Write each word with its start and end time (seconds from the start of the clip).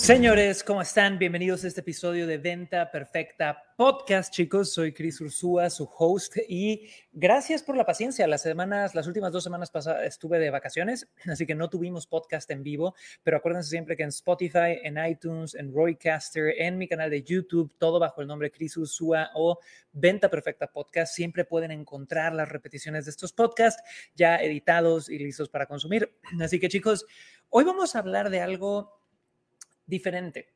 Señores, 0.00 0.64
¿cómo 0.64 0.80
están? 0.80 1.18
Bienvenidos 1.18 1.62
a 1.62 1.68
este 1.68 1.82
episodio 1.82 2.26
de 2.26 2.38
Venta 2.38 2.90
Perfecta 2.90 3.62
Podcast, 3.76 4.32
chicos. 4.32 4.72
Soy 4.72 4.94
Chris 4.94 5.20
Ursúa, 5.20 5.68
su 5.68 5.88
host, 5.94 6.38
y 6.48 6.88
gracias 7.12 7.62
por 7.62 7.76
la 7.76 7.84
paciencia. 7.84 8.26
Las 8.26 8.40
semanas, 8.40 8.94
las 8.94 9.06
últimas 9.06 9.30
dos 9.30 9.44
semanas 9.44 9.70
pasadas 9.70 10.06
estuve 10.06 10.38
de 10.38 10.48
vacaciones, 10.48 11.06
así 11.30 11.46
que 11.46 11.54
no 11.54 11.68
tuvimos 11.68 12.06
podcast 12.06 12.50
en 12.50 12.62
vivo, 12.62 12.94
pero 13.22 13.36
acuérdense 13.36 13.68
siempre 13.68 13.94
que 13.94 14.02
en 14.02 14.08
Spotify, 14.08 14.80
en 14.82 14.96
iTunes, 15.04 15.54
en 15.54 15.72
Roycaster, 15.72 16.54
en 16.56 16.78
mi 16.78 16.88
canal 16.88 17.10
de 17.10 17.22
YouTube, 17.22 17.70
todo 17.78 18.00
bajo 18.00 18.22
el 18.22 18.26
nombre 18.26 18.50
Chris 18.50 18.78
Ursúa 18.78 19.30
o 19.34 19.58
Venta 19.92 20.30
Perfecta 20.30 20.66
Podcast, 20.66 21.14
siempre 21.14 21.44
pueden 21.44 21.72
encontrar 21.72 22.32
las 22.32 22.48
repeticiones 22.48 23.04
de 23.04 23.10
estos 23.10 23.34
podcasts 23.34 23.82
ya 24.14 24.36
editados 24.36 25.10
y 25.10 25.18
listos 25.18 25.50
para 25.50 25.66
consumir. 25.66 26.10
Así 26.40 26.58
que, 26.58 26.70
chicos, 26.70 27.04
hoy 27.50 27.64
vamos 27.64 27.94
a 27.94 27.98
hablar 27.98 28.30
de 28.30 28.40
algo 28.40 28.99
diferente. 29.90 30.54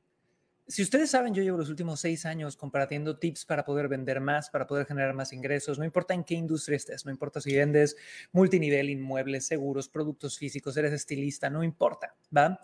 Si 0.67 0.81
ustedes 0.83 1.11
saben, 1.11 1.35
yo 1.35 1.43
llevo 1.43 1.59
los 1.59 1.69
últimos 1.69 2.01
seis 2.01 2.25
años 2.25 2.57
compartiendo 2.57 3.19
tips 3.19 3.45
para 3.45 3.67
poder 3.67 3.87
vender 3.87 4.21
más, 4.21 4.49
para 4.49 4.67
poder 4.67 4.87
generar 4.87 5.13
más 5.13 5.35
ingresos, 5.35 5.79
no 5.79 5.85
importa 5.85 6.15
en 6.15 6.25
qué 6.25 6.35
industria 6.35 6.77
estés, 6.77 7.05
no 7.05 7.11
importa 7.11 7.43
si 7.43 7.55
vendes 7.55 7.97
multinivel, 8.33 8.89
inmuebles, 8.89 9.45
seguros, 9.45 9.91
productos 9.91 10.39
físicos, 10.39 10.75
eres 10.79 10.95
estilista, 10.95 11.51
no 11.51 11.63
importa, 11.63 12.17
¿va? 12.35 12.59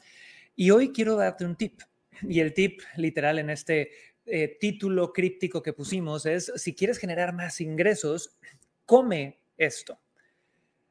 Y 0.57 0.71
hoy 0.71 0.93
quiero 0.93 1.17
darte 1.17 1.45
un 1.45 1.57
tip. 1.57 1.83
Y 2.23 2.41
el 2.41 2.55
tip 2.55 2.81
literal 2.97 3.39
en 3.39 3.51
este 3.51 3.91
eh, 4.25 4.57
título 4.59 5.13
críptico 5.13 5.63
que 5.63 5.75
pusimos 5.75 6.25
es, 6.25 6.53
si 6.57 6.75
quieres 6.75 6.99
generar 6.99 7.35
más 7.35 7.61
ingresos, 7.61 8.39
come 8.87 9.41
esto. 9.59 10.01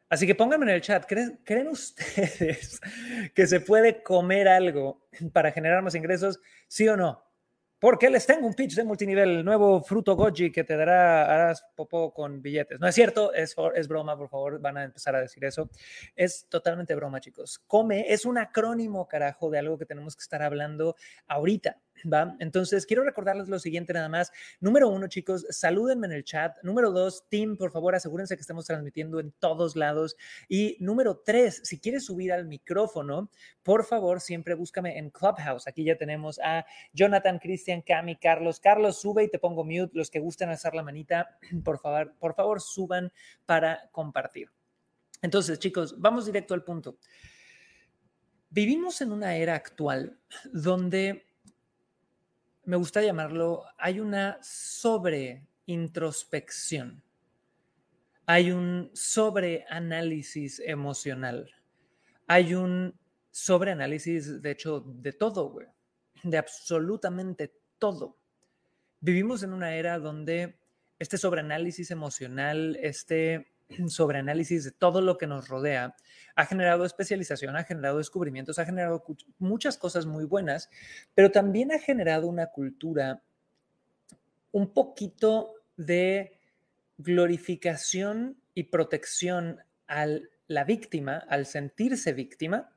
Así 0.10 0.26
que 0.26 0.34
pónganme 0.34 0.66
en 0.66 0.72
el 0.72 0.82
chat, 0.82 1.06
¿creen, 1.06 1.40
¿creen, 1.46 1.68
ustedes 1.68 2.82
que 3.36 3.46
se 3.46 3.62
puede 3.62 4.02
comer 4.02 4.48
algo 4.48 5.08
para 5.32 5.52
generar 5.52 5.84
más 5.84 5.94
ingresos? 5.94 6.40
¿Sí 6.68 6.88
o 6.88 6.98
no? 6.98 7.24
Porque 7.80 8.10
les 8.10 8.26
tengo 8.26 8.46
un 8.46 8.56
pitch 8.56 8.76
de 8.76 8.84
multinivel, 8.84 9.30
el 9.30 9.46
nuevo 9.46 9.82
fruto 9.82 10.16
goji 10.16 10.52
que 10.52 10.66
te 10.66 10.76
dará, 10.76 11.24
harás 11.34 11.64
popó 11.76 12.14
con 12.14 12.42
billetes. 12.42 12.78
No 12.78 12.88
es 12.88 12.96
cierto, 12.96 13.34
es, 13.34 13.56
es 13.74 13.88
broma, 13.88 14.18
por 14.18 14.28
favor, 14.28 14.60
van 14.60 14.78
a 14.78 14.84
empezar 14.84 15.16
a 15.16 15.22
decir 15.22 15.46
eso. 15.46 15.70
Es 16.14 16.48
totalmente 16.50 16.94
broma, 16.96 17.22
chicos. 17.22 17.60
Come 17.68 18.12
es 18.12 18.26
un 18.26 18.38
acrónimo, 18.38 19.08
carajo, 19.08 19.50
de 19.50 19.60
algo 19.60 19.78
que 19.78 19.86
tenemos 19.86 20.18
que 20.18 20.24
estar 20.24 20.42
hablando 20.42 20.98
ahorita. 21.28 21.78
¿Va? 22.06 22.36
Entonces, 22.40 22.86
quiero 22.86 23.04
recordarles 23.04 23.50
lo 23.50 23.60
siguiente 23.60 23.94
nada 23.94 24.10
más. 24.10 24.32
Número 24.60 24.90
uno, 24.90 25.08
chicos, 25.08 25.46
salúdenme 25.50 26.08
en 26.08 26.14
el 26.14 26.24
chat. 26.24 26.58
Número 26.64 26.92
dos, 26.92 27.26
team, 27.30 27.58
por 27.58 27.72
favor, 27.72 27.96
asegúrense 27.96 28.36
que 28.36 28.42
estemos 28.42 28.66
transmitiendo 28.66 29.20
en 29.20 29.32
todos 29.32 29.76
lados. 29.76 30.16
Y 30.48 30.78
número 30.80 31.18
tres, 31.18 31.62
si 31.64 31.80
quieres 31.80 32.06
subir 32.06 32.32
al 32.32 32.46
micrófono, 32.46 33.30
por 33.64 33.86
favor, 33.86 34.22
siempre 34.22 34.56
búscame 34.56 34.98
en 34.98 35.10
Clubhouse. 35.10 35.68
Aquí 35.68 35.84
ya 35.84 35.98
tenemos 35.98 36.40
a 36.40 36.66
Jonathan, 36.94 37.40
Cristian, 37.40 37.82
Cami, 37.82 38.16
Carlos. 38.18 38.60
Carlos, 38.60 39.00
sube 39.00 39.24
y 39.24 39.30
te 39.30 39.40
pongo 39.40 39.64
mute. 39.64 39.92
Los 39.94 40.10
que 40.10 40.20
gusten 40.20 40.50
alzar 40.50 40.76
la 40.76 40.84
manita, 40.84 41.38
por 41.64 41.80
favor, 41.80 42.16
por 42.20 42.36
favor, 42.36 42.62
suban 42.62 43.12
para 43.46 43.90
compartir. 43.92 44.50
Entonces, 45.22 45.60
chicos, 45.60 46.00
vamos 46.00 46.26
directo 46.26 46.54
al 46.54 46.64
punto. 46.64 46.98
Vivimos 48.50 49.02
en 49.02 49.12
una 49.12 49.36
era 49.36 49.54
actual 49.54 50.18
donde 50.52 51.29
me 52.70 52.78
gusta 52.78 53.02
llamarlo, 53.02 53.66
hay 53.80 54.00
una 54.00 54.38
sobre 54.44 55.48
introspección, 55.66 57.02
hay 58.28 58.52
un 58.52 58.92
sobreanálisis 58.94 60.60
emocional, 60.60 61.50
hay 62.28 62.54
un 62.54 62.94
sobreanálisis, 63.32 64.44
de 64.44 64.52
hecho, 64.52 64.82
de 64.82 65.14
todo, 65.14 65.50
güey, 65.50 65.66
de 66.22 66.38
absolutamente 66.38 67.56
todo. 67.80 68.20
Vivimos 69.00 69.42
en 69.42 69.54
una 69.54 69.74
era 69.74 69.98
donde 69.98 70.60
este 71.00 71.18
sobreanálisis 71.18 71.90
emocional, 71.90 72.78
este 72.84 73.52
sobreanálisis 73.88 74.64
de 74.64 74.72
todo 74.72 75.02
lo 75.02 75.18
que 75.18 75.28
nos 75.28 75.48
rodea, 75.48 75.96
ha 76.36 76.46
generado 76.46 76.86
especialización, 76.86 77.56
ha 77.56 77.64
generado 77.64 77.98
descubrimientos, 77.98 78.60
ha 78.60 78.66
generado 78.66 79.04
muchas 79.38 79.78
cosas 79.78 80.06
muy 80.06 80.26
buenas, 80.26 80.70
pero 81.14 81.32
también 81.32 81.72
ha 81.72 81.80
generado 81.80 82.28
una 82.28 82.48
cultura 82.48 83.22
un 84.52 84.74
poquito 84.74 85.54
de 85.78 86.40
glorificación 86.98 88.42
y 88.54 88.64
protección 88.64 89.60
a 89.88 90.08
la 90.48 90.64
víctima, 90.64 91.18
al 91.30 91.46
sentirse 91.46 92.14
víctima, 92.14 92.76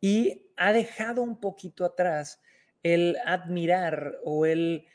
y 0.00 0.46
ha 0.56 0.72
dejado 0.72 1.22
un 1.22 1.40
poquito 1.40 1.84
atrás 1.84 2.40
el 2.82 3.16
admirar 3.24 4.18
o 4.24 4.46
el 4.46 4.86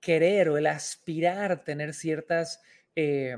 querer 0.00 0.48
o 0.48 0.58
el 0.58 0.66
aspirar 0.66 1.64
tener 1.64 1.94
ciertas 1.94 2.60
eh, 2.94 3.36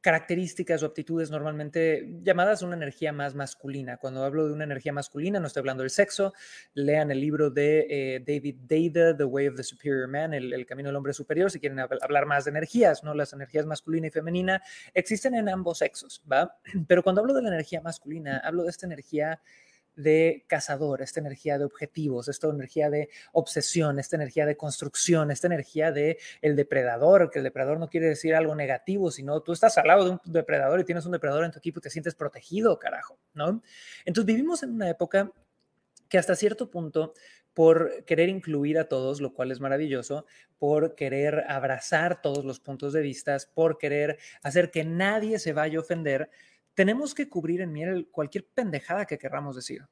características 0.00 0.82
o 0.82 0.86
aptitudes 0.86 1.30
normalmente 1.30 2.08
llamadas 2.22 2.62
una 2.62 2.76
energía 2.76 3.12
más 3.12 3.34
masculina. 3.34 3.98
Cuando 3.98 4.24
hablo 4.24 4.46
de 4.46 4.52
una 4.52 4.64
energía 4.64 4.92
masculina, 4.92 5.40
no 5.40 5.46
estoy 5.46 5.60
hablando 5.60 5.82
del 5.82 5.90
sexo. 5.90 6.32
Lean 6.74 7.10
el 7.10 7.20
libro 7.20 7.50
de 7.50 7.86
eh, 7.90 8.20
David 8.20 8.56
Deida, 8.62 9.16
The 9.16 9.24
Way 9.24 9.48
of 9.48 9.56
the 9.56 9.62
Superior 9.62 10.08
Man, 10.08 10.32
el, 10.32 10.64
Camino 10.66 10.88
del 10.88 10.96
Hombre 10.96 11.12
Superior, 11.12 11.50
si 11.50 11.60
quieren 11.60 11.80
hablar 11.80 12.26
más 12.26 12.44
de 12.44 12.50
energías, 12.50 13.04
¿no? 13.04 13.14
Las 13.14 13.32
energías 13.32 13.66
masculina 13.66 14.06
y 14.06 14.10
femenina 14.10 14.62
existen 14.94 15.34
en 15.34 15.48
ambos 15.48 15.78
sexos, 15.78 16.22
¿va? 16.30 16.56
Pero 16.88 17.02
cuando 17.02 17.20
hablo 17.20 17.34
de 17.34 17.42
la 17.42 17.48
energía 17.48 17.80
masculina, 17.80 18.38
hablo 18.38 18.64
de 18.64 18.70
esta 18.70 18.86
energía 18.86 19.40
de 20.02 20.44
cazador, 20.46 21.02
esta 21.02 21.20
energía 21.20 21.58
de 21.58 21.64
objetivos, 21.64 22.28
esta 22.28 22.48
energía 22.48 22.90
de 22.90 23.08
obsesión, 23.32 23.98
esta 23.98 24.16
energía 24.16 24.46
de 24.46 24.56
construcción, 24.56 25.30
esta 25.30 25.46
energía 25.46 25.92
de 25.92 26.18
el 26.42 26.56
depredador, 26.56 27.30
que 27.30 27.38
el 27.38 27.44
depredador 27.44 27.78
no 27.78 27.88
quiere 27.88 28.06
decir 28.06 28.34
algo 28.34 28.54
negativo, 28.54 29.10
sino 29.10 29.40
tú 29.40 29.52
estás 29.52 29.76
al 29.78 29.86
lado 29.86 30.04
de 30.04 30.10
un 30.10 30.20
depredador 30.24 30.80
y 30.80 30.84
tienes 30.84 31.06
un 31.06 31.12
depredador 31.12 31.44
en 31.44 31.50
tu 31.50 31.58
equipo 31.58 31.78
y 31.78 31.82
te 31.82 31.90
sientes 31.90 32.14
protegido, 32.14 32.78
carajo, 32.78 33.18
¿no? 33.34 33.62
Entonces 34.04 34.26
vivimos 34.26 34.62
en 34.62 34.70
una 34.70 34.88
época 34.88 35.32
que 36.08 36.18
hasta 36.18 36.34
cierto 36.34 36.70
punto, 36.70 37.14
por 37.54 38.04
querer 38.04 38.28
incluir 38.28 38.78
a 38.78 38.88
todos, 38.88 39.20
lo 39.20 39.32
cual 39.32 39.50
es 39.50 39.60
maravilloso, 39.60 40.26
por 40.58 40.94
querer 40.94 41.44
abrazar 41.48 42.20
todos 42.20 42.44
los 42.44 42.60
puntos 42.60 42.92
de 42.92 43.00
vista, 43.00 43.36
por 43.54 43.78
querer 43.78 44.18
hacer 44.42 44.70
que 44.70 44.84
nadie 44.84 45.38
se 45.38 45.52
vaya 45.52 45.78
a 45.78 45.82
ofender, 45.82 46.30
tenemos 46.74 47.14
que 47.14 47.28
cubrir 47.28 47.60
en 47.60 47.72
miel 47.72 48.08
cualquier 48.10 48.46
pendejada 48.46 49.06
que 49.06 49.18
querramos 49.18 49.56
decir. 49.56 49.86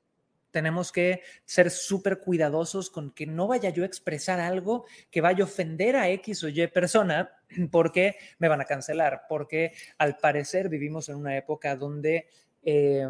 Tenemos 0.51 0.93
que 0.93 1.23
ser 1.45 1.71
súper 1.71 2.21
cuidadosos 2.21 2.91
con 2.91 3.11
que 3.13 3.27
no 3.27 3.49
vaya 3.49 3.71
yo 3.71 3.83
a 3.83 3.87
expresar 3.87 4.41
algo 4.41 4.87
que 5.11 5.21
vaya 5.21 5.45
a 5.45 5.47
ofender 5.47 5.97
a 5.97 6.09
X 6.11 6.45
o 6.45 6.49
Y 6.49 6.67
persona 6.69 7.31
porque 7.71 8.17
me 8.39 8.49
van 8.49 8.61
a 8.61 8.65
cancelar, 8.65 9.23
porque 9.29 9.73
al 9.99 10.17
parecer 10.17 10.69
vivimos 10.69 11.09
en 11.09 11.17
una 11.17 11.37
época 11.37 11.77
donde 11.77 12.29
eh, 12.63 13.07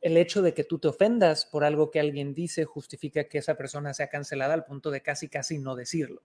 el 0.00 0.16
hecho 0.16 0.42
de 0.42 0.54
que 0.54 0.62
tú 0.62 0.78
te 0.78 0.86
ofendas 0.88 1.46
por 1.46 1.64
algo 1.64 1.90
que 1.90 1.98
alguien 1.98 2.32
dice 2.32 2.64
justifica 2.64 3.24
que 3.24 3.38
esa 3.38 3.56
persona 3.56 3.92
sea 3.92 4.08
cancelada 4.08 4.54
al 4.54 4.64
punto 4.64 4.92
de 4.92 5.02
casi, 5.02 5.28
casi 5.28 5.58
no 5.58 5.74
decirlo. 5.74 6.22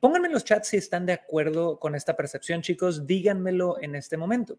Pónganme 0.00 0.26
en 0.26 0.34
los 0.34 0.44
chats 0.44 0.68
si 0.68 0.76
están 0.76 1.06
de 1.06 1.14
acuerdo 1.14 1.78
con 1.78 1.94
esta 1.94 2.14
percepción, 2.14 2.60
chicos. 2.60 3.06
Díganmelo 3.06 3.80
en 3.80 3.94
este 3.94 4.18
momento. 4.18 4.58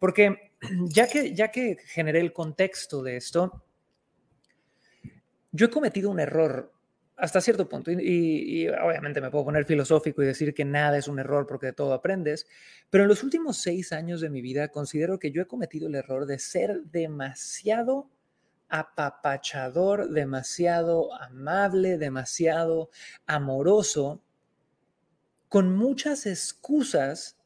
Porque 0.00 0.52
ya 0.88 1.06
que, 1.06 1.32
ya 1.32 1.52
que 1.52 1.76
generé 1.86 2.18
el 2.18 2.32
contexto 2.32 3.04
de 3.04 3.16
esto, 3.16 3.62
yo 5.52 5.66
he 5.66 5.70
cometido 5.70 6.10
un 6.10 6.18
error 6.18 6.72
hasta 7.20 7.40
cierto 7.42 7.68
punto, 7.68 7.90
y, 7.90 8.66
obviamente 8.68 9.20
me 9.20 9.30
puedo 9.30 9.44
poner 9.44 9.66
filosófico 9.66 10.22
y 10.22 10.26
decir 10.26 10.54
que 10.54 10.64
nada 10.64 10.96
es 10.96 11.06
un 11.06 11.18
error 11.18 11.46
porque 11.46 11.66
de 11.66 11.72
todo 11.74 11.92
aprendes, 11.92 12.46
pero 12.88 13.04
en 13.04 13.08
los 13.08 13.22
últimos 13.22 13.58
seis 13.58 13.92
años 13.92 14.22
de 14.22 14.30
mi 14.30 14.40
vida 14.40 14.68
considero 14.68 15.18
que 15.18 15.30
yo 15.30 15.42
he 15.42 15.46
cometido 15.46 15.86
el 15.86 15.96
error 15.96 16.24
de 16.24 16.38
ser 16.38 16.82
demasiado 16.84 18.08
apapachador, 18.70 20.08
demasiado 20.08 21.12
amable, 21.14 21.98
demasiado 21.98 22.88
amoroso, 23.26 24.22
con 25.48 25.76
muchas 25.76 26.24
excusas 26.26 27.39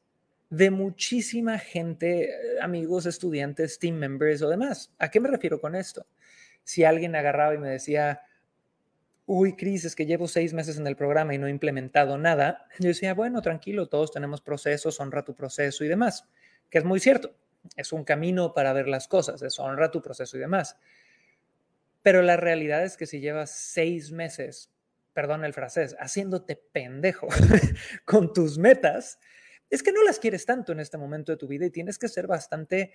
de 0.56 0.70
muchísima 0.70 1.58
gente, 1.58 2.30
eh, 2.30 2.60
amigos, 2.60 3.06
estudiantes, 3.06 3.78
team 3.78 3.96
members 3.96 4.42
o 4.42 4.48
demás. 4.48 4.92
¿A 4.98 5.10
qué 5.10 5.20
me 5.20 5.28
refiero 5.28 5.60
con 5.60 5.74
esto? 5.74 6.06
Si 6.62 6.84
alguien 6.84 7.16
agarraba 7.16 7.54
y 7.54 7.58
me 7.58 7.70
decía, 7.70 8.22
uy, 9.26 9.56
Cris, 9.56 9.84
es 9.84 9.96
que 9.96 10.06
llevo 10.06 10.28
seis 10.28 10.54
meses 10.54 10.78
en 10.78 10.86
el 10.86 10.96
programa 10.96 11.34
y 11.34 11.38
no 11.38 11.48
he 11.48 11.50
implementado 11.50 12.18
nada, 12.18 12.68
yo 12.78 12.88
decía, 12.88 13.14
bueno, 13.14 13.42
tranquilo, 13.42 13.88
todos 13.88 14.12
tenemos 14.12 14.40
procesos, 14.40 15.00
honra 15.00 15.24
tu 15.24 15.34
proceso 15.34 15.84
y 15.84 15.88
demás, 15.88 16.28
que 16.70 16.78
es 16.78 16.84
muy 16.84 17.00
cierto. 17.00 17.34
Es 17.76 17.92
un 17.92 18.04
camino 18.04 18.52
para 18.54 18.72
ver 18.72 18.86
las 18.88 19.08
cosas, 19.08 19.42
es 19.42 19.58
honra 19.58 19.90
tu 19.90 20.02
proceso 20.02 20.36
y 20.36 20.40
demás. 20.40 20.76
Pero 22.02 22.22
la 22.22 22.36
realidad 22.36 22.84
es 22.84 22.96
que 22.96 23.06
si 23.06 23.20
llevas 23.20 23.50
seis 23.50 24.12
meses, 24.12 24.70
perdón 25.14 25.44
el 25.44 25.54
francés, 25.54 25.96
haciéndote 25.98 26.56
pendejo 26.56 27.28
con 28.04 28.32
tus 28.32 28.58
metas, 28.58 29.18
es 29.70 29.82
que 29.82 29.92
no 29.92 30.02
las 30.02 30.18
quieres 30.18 30.46
tanto 30.46 30.72
en 30.72 30.80
este 30.80 30.98
momento 30.98 31.32
de 31.32 31.38
tu 31.38 31.48
vida 31.48 31.66
y 31.66 31.70
tienes 31.70 31.98
que 31.98 32.08
ser 32.08 32.26
bastante 32.26 32.92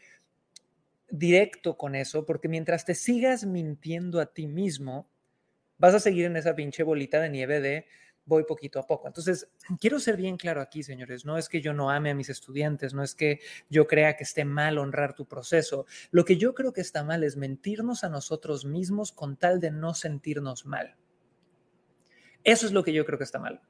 directo 1.09 1.77
con 1.77 1.95
eso, 1.95 2.25
porque 2.25 2.47
mientras 2.47 2.85
te 2.85 2.95
sigas 2.95 3.45
mintiendo 3.45 4.19
a 4.19 4.27
ti 4.27 4.47
mismo, 4.47 5.09
vas 5.77 5.93
a 5.95 5.99
seguir 5.99 6.25
en 6.25 6.37
esa 6.37 6.55
pinche 6.55 6.83
bolita 6.83 7.19
de 7.19 7.29
nieve 7.29 7.61
de 7.61 7.85
voy 8.25 8.43
poquito 8.43 8.79
a 8.79 8.85
poco. 8.85 9.07
Entonces, 9.07 9.49
quiero 9.79 9.99
ser 9.99 10.15
bien 10.15 10.37
claro 10.37 10.61
aquí, 10.61 10.83
señores, 10.83 11.25
no 11.25 11.37
es 11.37 11.49
que 11.49 11.61
yo 11.61 11.73
no 11.73 11.89
ame 11.89 12.11
a 12.11 12.15
mis 12.15 12.29
estudiantes, 12.29 12.93
no 12.93 13.03
es 13.03 13.15
que 13.15 13.39
yo 13.69 13.87
crea 13.87 14.15
que 14.15 14.23
esté 14.23 14.45
mal 14.45 14.77
honrar 14.77 15.15
tu 15.15 15.27
proceso. 15.27 15.87
Lo 16.11 16.25
que 16.25 16.37
yo 16.37 16.53
creo 16.53 16.71
que 16.71 16.81
está 16.81 17.03
mal 17.03 17.23
es 17.23 17.37
mentirnos 17.37 18.03
a 18.03 18.09
nosotros 18.09 18.65
mismos 18.65 19.11
con 19.11 19.35
tal 19.35 19.59
de 19.59 19.71
no 19.71 19.95
sentirnos 19.95 20.67
mal. 20.67 20.95
Eso 22.43 22.67
es 22.67 22.71
lo 22.71 22.83
que 22.83 22.93
yo 22.93 23.03
creo 23.03 23.17
que 23.17 23.25
está 23.25 23.39
mal 23.39 23.61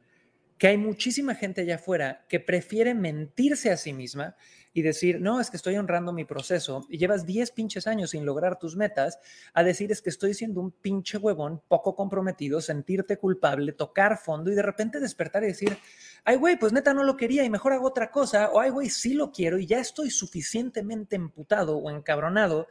que 0.60 0.68
hay 0.68 0.78
muchísima 0.78 1.36
gente 1.36 1.62
allá 1.62 1.76
afuera 1.76 2.26
que 2.28 2.42
prefiere 2.42 2.94
mentirse 2.94 3.72
a 3.72 3.78
sí 3.78 3.94
misma 3.94 4.36
y 4.74 4.82
decir, 4.82 5.22
no, 5.22 5.40
es 5.40 5.50
que 5.50 5.56
estoy 5.56 5.78
honrando 5.78 6.12
mi 6.12 6.26
proceso 6.26 6.86
y 6.90 6.98
llevas 6.98 7.26
10 7.26 7.52
pinches 7.52 7.88
años 7.88 8.12
sin 8.12 8.26
lograr 8.26 8.60
tus 8.60 8.76
metas, 8.76 9.20
a 9.54 9.64
decir 9.64 9.90
es 9.92 10.02
que 10.02 10.10
estoy 10.10 10.34
siendo 10.34 10.60
un 10.60 10.72
pinche 10.72 11.18
huevón 11.18 11.62
poco 11.70 11.96
comprometido, 11.96 12.60
sentirte 12.60 13.18
culpable, 13.18 13.72
tocar 13.72 14.18
fondo 14.18 14.52
y 14.52 14.56
de 14.56 14.62
repente 14.62 15.00
despertar 15.00 15.44
y 15.44 15.48
decir, 15.48 15.78
ay, 16.26 16.36
güey, 16.36 16.60
pues 16.60 16.74
neta 16.74 16.94
no 16.94 17.06
lo 17.06 17.16
quería 17.16 17.46
y 17.46 17.50
mejor 17.50 17.72
hago 17.72 17.88
otra 17.88 18.12
cosa, 18.12 18.50
o 18.52 18.60
ay, 18.60 18.70
güey, 18.70 18.90
sí 18.90 19.14
lo 19.14 19.32
quiero 19.32 19.58
y 19.60 19.66
ya 19.66 19.80
estoy 19.80 20.12
suficientemente 20.12 21.16
emputado 21.16 21.78
o 21.78 21.90
encabronado 21.90 22.68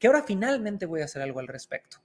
que 0.00 0.08
ahora 0.08 0.24
finalmente 0.24 0.86
voy 0.86 1.02
a 1.02 1.04
hacer 1.04 1.22
algo 1.22 1.38
al 1.38 1.46
respecto. 1.46 1.98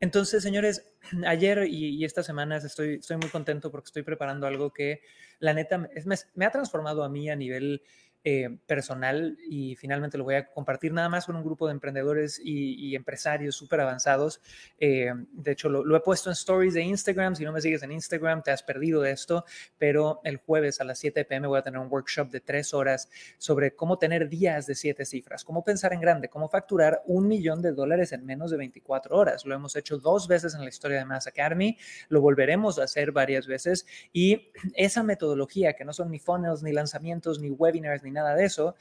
Entonces, 0.00 0.42
señores, 0.42 0.84
ayer 1.26 1.66
y, 1.68 2.04
estas 2.04 2.26
semanas 2.26 2.64
estoy, 2.64 3.00
muy 3.20 3.30
contento 3.30 3.70
porque 3.70 3.88
estoy 3.88 4.02
preparando 4.02 4.46
algo 4.46 4.72
que 4.72 5.02
la 5.38 5.54
neta 5.54 5.88
me 6.34 6.44
ha 6.44 6.50
transformado 6.50 7.04
a 7.04 7.08
mí 7.08 7.30
a 7.30 7.36
nivel 7.36 7.82
eh, 8.30 8.58
personal 8.66 9.38
y 9.48 9.74
finalmente 9.76 10.18
lo 10.18 10.24
voy 10.24 10.34
a 10.34 10.50
compartir 10.50 10.92
nada 10.92 11.08
más 11.08 11.24
con 11.24 11.34
un 11.34 11.42
grupo 11.42 11.66
de 11.66 11.72
emprendedores 11.72 12.38
y, 12.44 12.94
empresarios 12.94 13.56
súper 13.56 13.80
avanzados. 13.80 14.42
Eh, 14.78 15.10
de 15.32 15.52
hecho, 15.52 15.70
lo, 15.70 15.96
he 15.96 16.00
puesto 16.00 16.28
en 16.28 16.34
stories 16.34 16.74
de 16.74 16.82
Instagram. 16.82 17.36
Si 17.36 17.44
no 17.44 17.52
me 17.52 17.62
sigues 17.62 17.82
en 17.84 17.90
Instagram, 17.90 18.42
te 18.42 18.50
has 18.50 18.62
perdido 18.62 19.00
de 19.00 19.12
esto, 19.12 19.46
pero 19.78 20.20
el 20.24 20.36
jueves 20.36 20.78
a 20.82 20.84
las 20.84 20.98
7 20.98 21.24
pm 21.24 21.48
voy 21.48 21.58
a 21.58 21.62
tener 21.62 21.80
un 21.80 21.88
workshop 21.90 22.28
de 22.28 22.40
tres 22.40 22.74
horas 22.74 23.08
sobre 23.38 23.74
cómo 23.74 23.96
tener 23.96 24.28
días 24.28 24.66
de 24.66 24.74
siete 24.74 25.06
cifras, 25.06 25.42
cómo 25.42 25.64
pensar 25.64 25.94
en 25.94 26.00
grande, 26.00 26.28
cómo 26.28 26.50
facturar 26.50 27.00
un 27.06 27.28
millón 27.28 27.62
de 27.62 27.72
dólares 27.72 28.12
en 28.12 28.26
menos 28.26 28.50
de 28.50 28.58
24 28.58 29.16
horas. 29.16 29.46
Lo 29.46 29.54
hemos 29.54 29.74
hecho 29.74 29.96
dos 29.96 30.28
veces 30.28 30.54
en 30.54 30.60
la 30.60 30.68
historia 30.68 30.98
de 30.98 31.06
Mass 31.06 31.26
Academy, 31.26 31.78
lo 32.10 32.20
volveremos 32.20 32.78
a 32.78 32.84
hacer 32.84 33.10
varias 33.10 33.46
veces 33.46 33.86
y 34.12 34.50
esa 34.74 35.02
metodología 35.02 35.72
que 35.72 35.86
no 35.86 35.94
son 35.94 36.10
ni 36.10 36.18
funnels, 36.18 36.62
ni 36.62 36.72
lanzamientos, 36.72 37.40
ni 37.40 37.48
webinars, 37.48 38.02
ni 38.02 38.17
nada 38.18 38.34
de 38.34 38.44
eso, 38.44 38.74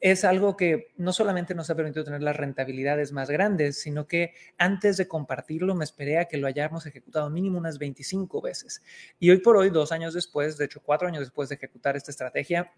es 0.00 0.24
algo 0.24 0.56
que 0.56 0.92
no 0.96 1.12
solamente 1.12 1.54
nos 1.54 1.70
ha 1.70 1.74
permitido 1.74 2.04
tener 2.04 2.22
las 2.22 2.36
rentabilidades 2.36 3.12
más 3.12 3.30
grandes, 3.30 3.80
sino 3.80 4.06
que 4.06 4.34
antes 4.56 4.96
de 4.96 5.08
compartirlo 5.08 5.74
me 5.74 5.84
esperé 5.84 6.18
a 6.18 6.26
que 6.26 6.36
lo 6.36 6.46
hayamos 6.46 6.86
ejecutado 6.86 7.30
mínimo 7.30 7.58
unas 7.58 7.78
25 7.78 8.40
veces. 8.40 8.82
Y 9.18 9.30
hoy 9.30 9.38
por 9.38 9.56
hoy, 9.56 9.70
dos 9.70 9.90
años 9.90 10.14
después, 10.14 10.56
de 10.56 10.66
hecho 10.66 10.80
cuatro 10.82 11.08
años 11.08 11.20
después 11.20 11.48
de 11.48 11.56
ejecutar 11.56 11.96
esta 11.96 12.10
estrategia, 12.10 12.72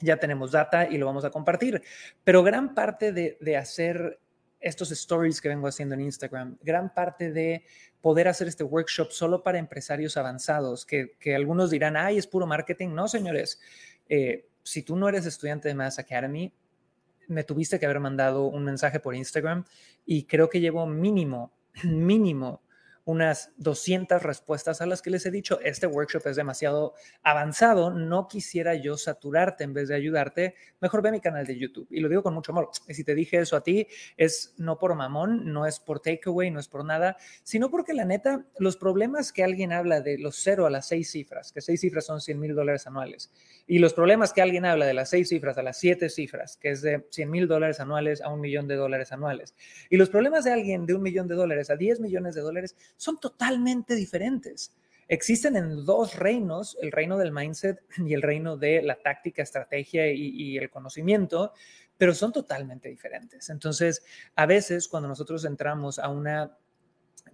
ya 0.00 0.16
tenemos 0.16 0.52
data 0.52 0.88
y 0.88 0.98
lo 0.98 1.06
vamos 1.06 1.24
a 1.24 1.30
compartir. 1.30 1.82
Pero 2.24 2.42
gran 2.42 2.74
parte 2.74 3.12
de, 3.12 3.56
hacer 3.56 4.18
estos 4.60 4.90
stories 4.90 5.40
que 5.40 5.48
vengo 5.48 5.68
haciendo 5.68 5.94
en 5.94 6.02
Instagram, 6.02 6.56
gran 6.62 6.92
parte 6.92 7.32
de 7.32 7.64
poder 8.00 8.28
hacer 8.28 8.48
este 8.48 8.64
workshop 8.64 9.10
solo 9.10 9.42
para 9.42 9.58
empresarios 9.58 10.16
avanzados, 10.16 10.86
que, 10.86 11.16
algunos 11.34 11.70
dirán, 11.70 11.96
ay, 11.96 12.18
es 12.18 12.26
puro 12.26 12.46
marketing. 12.46 12.90
No, 12.94 13.08
señores. 13.08 13.60
Eh, 14.08 14.48
si 14.66 14.82
tú 14.82 14.96
no 14.96 15.08
eres 15.08 15.24
estudiante 15.26 15.68
de 15.68 15.76
Mass 15.76 16.00
Academy, 16.00 16.52
me 17.28 17.44
tuviste 17.44 17.78
que 17.78 17.86
haber 17.86 18.00
mandado 18.00 18.46
un 18.46 18.64
mensaje 18.64 18.98
por 18.98 19.14
Instagram 19.14 19.64
y 20.04 20.24
creo 20.24 20.50
que 20.50 20.60
llevo 20.60 20.86
mínimo, 20.86 21.52
mínimo 21.84 22.62
unas 23.06 23.52
200 23.58 24.20
respuestas 24.20 24.80
a 24.80 24.86
las 24.86 25.00
que 25.00 25.10
les 25.10 25.24
he 25.26 25.30
dicho, 25.30 25.60
este 25.60 25.86
workshop 25.86 26.26
es 26.26 26.34
demasiado 26.34 26.94
avanzado, 27.22 27.90
no 27.90 28.26
quisiera 28.26 28.74
yo 28.74 28.96
saturarte 28.96 29.62
en 29.62 29.72
vez 29.72 29.88
de 29.88 29.94
ayudarte, 29.94 30.56
mejor 30.80 31.02
ve 31.02 31.12
mi 31.12 31.20
canal 31.20 31.46
de 31.46 31.56
YouTube. 31.56 31.86
Y 31.88 32.00
lo 32.00 32.08
digo 32.08 32.24
con 32.24 32.34
mucho 32.34 32.50
amor. 32.50 32.68
Y 32.88 32.94
si 32.94 33.04
te 33.04 33.14
dije 33.14 33.38
eso 33.38 33.56
a 33.56 33.62
ti, 33.62 33.86
es 34.16 34.54
no 34.58 34.76
por 34.76 34.96
mamón, 34.96 35.52
no 35.52 35.66
es 35.66 35.78
por 35.78 36.00
takeaway, 36.00 36.50
no 36.50 36.58
es 36.58 36.66
por 36.66 36.84
nada, 36.84 37.16
sino 37.44 37.70
porque 37.70 37.94
la 37.94 38.04
neta, 38.04 38.44
los 38.58 38.76
problemas 38.76 39.32
que 39.32 39.44
alguien 39.44 39.72
habla 39.72 40.00
de 40.00 40.18
los 40.18 40.36
cero 40.42 40.66
a 40.66 40.70
las 40.70 40.88
seis 40.88 41.08
cifras, 41.08 41.52
que 41.52 41.60
seis 41.60 41.80
cifras 41.80 42.06
son 42.06 42.20
100 42.20 42.40
mil 42.40 42.56
dólares 42.56 42.88
anuales, 42.88 43.32
y 43.68 43.78
los 43.78 43.94
problemas 43.94 44.32
que 44.32 44.42
alguien 44.42 44.64
habla 44.64 44.84
de 44.84 44.94
las 44.94 45.10
seis 45.10 45.28
cifras 45.28 45.56
a 45.58 45.62
las 45.62 45.78
siete 45.78 46.08
cifras, 46.08 46.56
que 46.56 46.70
es 46.70 46.82
de 46.82 47.06
100 47.10 47.30
mil 47.30 47.46
dólares 47.46 47.78
anuales 47.78 48.20
a 48.20 48.30
un 48.30 48.40
millón 48.40 48.66
de 48.66 48.74
dólares 48.74 49.12
anuales, 49.12 49.54
y 49.90 49.96
los 49.96 50.10
problemas 50.10 50.44
de 50.44 50.52
alguien 50.52 50.86
de 50.86 50.94
un 50.94 51.02
millón 51.02 51.28
de 51.28 51.36
dólares 51.36 51.70
a 51.70 51.76
10 51.76 52.00
millones 52.00 52.34
de 52.34 52.40
dólares, 52.40 52.74
son 52.96 53.18
totalmente 53.18 53.94
diferentes. 53.94 54.74
Existen 55.08 55.56
en 55.56 55.84
dos 55.84 56.16
reinos, 56.16 56.76
el 56.82 56.90
reino 56.90 57.16
del 57.16 57.32
mindset 57.32 57.80
y 57.98 58.14
el 58.14 58.22
reino 58.22 58.56
de 58.56 58.82
la 58.82 58.96
táctica, 58.96 59.42
estrategia 59.42 60.08
y, 60.12 60.58
el 60.58 60.68
conocimiento, 60.68 61.52
pero 61.96 62.12
son 62.12 62.32
totalmente 62.32 62.88
diferentes. 62.88 63.48
Entonces, 63.50 64.04
a 64.34 64.46
veces 64.46 64.88
cuando 64.88 65.08
nosotros 65.08 65.44
entramos 65.44 65.98
a 65.98 66.08
una 66.08 66.56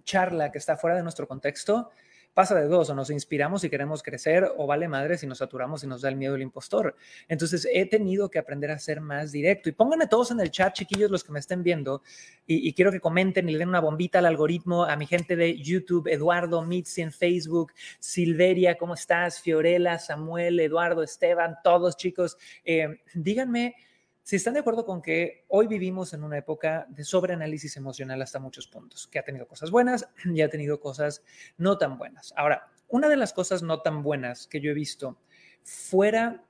charla 0.03 0.51
que 0.51 0.59
está 0.59 0.77
fuera 0.77 0.95
de 0.95 1.03
nuestro 1.03 1.27
contexto, 1.27 1.89
pasa 2.33 2.55
de 2.55 2.67
dos, 2.67 2.89
o 2.89 2.95
nos 2.95 3.09
inspiramos 3.09 3.63
y 3.63 3.69
queremos 3.69 4.03
crecer, 4.03 4.51
o 4.57 4.67
vale 4.67 4.87
madre 4.87 5.17
si 5.17 5.27
nos 5.27 5.39
saturamos 5.39 5.83
y 5.83 5.87
nos 5.87 6.01
da 6.01 6.09
el 6.09 6.15
miedo 6.15 6.35
el 6.35 6.41
impostor. 6.41 6.95
Entonces 7.27 7.67
he 7.71 7.85
tenido 7.85 8.29
que 8.29 8.39
aprender 8.39 8.71
a 8.71 8.79
ser 8.79 9.01
más 9.01 9.31
directo. 9.31 9.69
Y 9.69 9.71
pónganme 9.71 10.07
todos 10.07 10.31
en 10.31 10.39
el 10.39 10.51
chat, 10.51 10.73
chiquillos, 10.73 11.11
los 11.11 11.23
que 11.23 11.31
me 11.31 11.39
estén 11.39 11.63
viendo, 11.63 12.01
y, 12.45 12.73
quiero 12.73 12.91
que 12.91 12.99
comenten 12.99 13.47
y 13.47 13.53
le 13.53 13.59
den 13.59 13.69
una 13.69 13.79
bombita 13.79 14.19
al 14.19 14.25
algoritmo, 14.25 14.83
a 14.83 14.95
mi 14.95 15.05
gente 15.05 15.35
de 15.35 15.57
YouTube, 15.57 16.07
Eduardo, 16.07 16.61
Mitzi 16.63 17.01
en 17.01 17.11
Facebook, 17.11 17.71
Silveria, 17.99 18.77
¿cómo 18.77 18.95
estás? 18.95 19.39
Fiorella, 19.39 19.99
Samuel, 19.99 20.59
Eduardo, 20.59 21.03
Esteban, 21.03 21.57
todos 21.63 21.95
chicos, 21.95 22.37
eh, 22.65 23.01
díganme 23.13 23.75
si 24.23 24.37
están 24.37 24.53
de 24.53 24.61
acuerdo 24.61 24.85
con 24.85 25.01
que 25.01 25.43
hoy 25.49 25.67
vivimos 25.67 26.13
en 26.13 26.23
una 26.23 26.37
época 26.37 26.87
de 26.89 27.03
sobreanálisis 27.03 27.75
emocional 27.75 28.21
hasta 28.21 28.39
muchos 28.39 28.67
puntos, 28.67 29.05
que 29.07 29.19
ha 29.19 29.23
tenido 29.23 29.47
cosas 29.47 29.69
buenas 29.69 30.07
y 30.33 30.41
ha 30.41 30.49
tenido 30.49 30.79
cosas 30.79 31.23
no 31.57 31.77
tan 31.77 31.97
buenas. 31.97 32.33
Ahora, 32.37 32.71
una 32.87 33.09
de 33.09 33.17
las 33.17 33.33
cosas 33.33 33.63
no 33.63 33.81
tan 33.81 34.01
buenas 34.01 34.47
que 34.47 34.61
yo 34.61 34.71
he 34.71 34.73
visto 34.73 35.19
fuera 35.63 36.45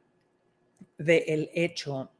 del 0.97 1.49
hecho 1.53 2.11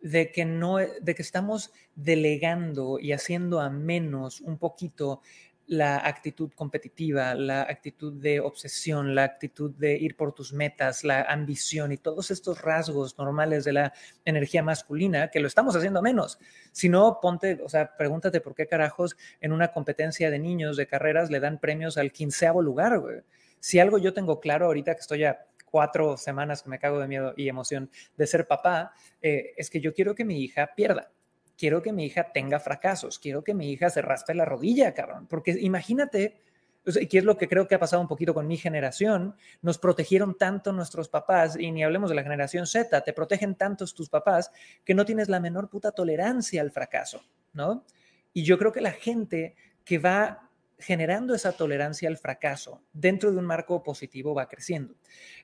de 0.00 0.30
que 0.32 0.44
no 0.44 0.76
de 0.76 1.14
que 1.14 1.22
estamos 1.22 1.72
delegando 1.94 2.98
y 2.98 3.12
haciendo 3.12 3.60
a 3.60 3.70
menos 3.70 4.40
un 4.40 4.58
poquito 4.58 5.22
la 5.66 5.98
actitud 6.06 6.52
competitiva, 6.54 7.34
la 7.34 7.62
actitud 7.62 8.12
de 8.12 8.40
obsesión, 8.40 9.14
la 9.14 9.24
actitud 9.24 9.72
de 9.72 9.96
ir 9.96 10.16
por 10.16 10.32
tus 10.32 10.52
metas, 10.52 11.02
la 11.02 11.22
ambición 11.22 11.92
y 11.92 11.96
todos 11.96 12.30
estos 12.30 12.62
rasgos 12.62 13.18
normales 13.18 13.64
de 13.64 13.72
la 13.72 13.92
energía 14.24 14.62
masculina, 14.62 15.28
que 15.28 15.40
lo 15.40 15.48
estamos 15.48 15.74
haciendo 15.74 16.02
menos. 16.02 16.38
Si 16.70 16.88
no, 16.88 17.18
ponte, 17.20 17.60
o 17.64 17.68
sea, 17.68 17.96
pregúntate 17.96 18.40
por 18.40 18.54
qué 18.54 18.66
carajos 18.66 19.16
en 19.40 19.52
una 19.52 19.72
competencia 19.72 20.30
de 20.30 20.38
niños 20.38 20.76
de 20.76 20.86
carreras 20.86 21.30
le 21.30 21.40
dan 21.40 21.58
premios 21.58 21.98
al 21.98 22.12
quinceavo 22.12 22.62
lugar, 22.62 22.98
güey. 23.00 23.22
Si 23.58 23.80
algo 23.80 23.98
yo 23.98 24.14
tengo 24.14 24.38
claro 24.38 24.66
ahorita 24.66 24.94
que 24.94 25.00
estoy 25.00 25.24
a 25.24 25.46
cuatro 25.64 26.16
semanas 26.16 26.62
que 26.62 26.70
me 26.70 26.78
cago 26.78 27.00
de 27.00 27.08
miedo 27.08 27.34
y 27.36 27.48
emoción 27.48 27.90
de 28.16 28.26
ser 28.26 28.46
papá, 28.46 28.92
eh, 29.20 29.52
es 29.56 29.68
que 29.68 29.80
yo 29.80 29.92
quiero 29.92 30.14
que 30.14 30.24
mi 30.24 30.42
hija 30.42 30.70
pierda 30.76 31.10
quiero 31.56 31.82
que 31.82 31.92
mi 31.92 32.06
hija 32.06 32.32
tenga 32.32 32.60
fracasos, 32.60 33.18
quiero 33.18 33.42
que 33.42 33.54
mi 33.54 33.70
hija 33.70 33.90
se 33.90 34.02
raspe 34.02 34.34
la 34.34 34.44
rodilla, 34.44 34.92
cabrón, 34.94 35.26
porque 35.26 35.56
imagínate, 35.60 36.40
y 36.86 37.06
que 37.06 37.18
es 37.18 37.24
lo 37.24 37.36
que 37.36 37.48
creo 37.48 37.66
que 37.66 37.74
ha 37.74 37.80
pasado 37.80 38.02
un 38.02 38.08
poquito 38.08 38.34
con 38.34 38.46
mi 38.46 38.56
generación, 38.56 39.34
nos 39.62 39.78
protegieron 39.78 40.36
tanto 40.36 40.72
nuestros 40.72 41.08
papás, 41.08 41.56
y 41.58 41.72
ni 41.72 41.82
hablemos 41.82 42.10
de 42.10 42.16
la 42.16 42.22
generación 42.22 42.66
Z, 42.66 43.02
te 43.02 43.12
protegen 43.12 43.54
tantos 43.56 43.94
tus 43.94 44.08
papás 44.08 44.50
que 44.84 44.94
no 44.94 45.04
tienes 45.04 45.28
la 45.28 45.40
menor 45.40 45.68
puta 45.68 45.92
tolerancia 45.92 46.60
al 46.62 46.70
fracaso, 46.70 47.22
¿no? 47.52 47.84
Y 48.32 48.44
yo 48.44 48.58
creo 48.58 48.70
que 48.70 48.80
la 48.80 48.92
gente 48.92 49.56
que 49.84 49.98
va 49.98 50.50
generando 50.78 51.34
esa 51.34 51.52
tolerancia 51.52 52.08
al 52.08 52.18
fracaso 52.18 52.82
dentro 52.92 53.32
de 53.32 53.38
un 53.38 53.46
marco 53.46 53.82
positivo 53.82 54.34
va 54.34 54.46
creciendo. 54.46 54.94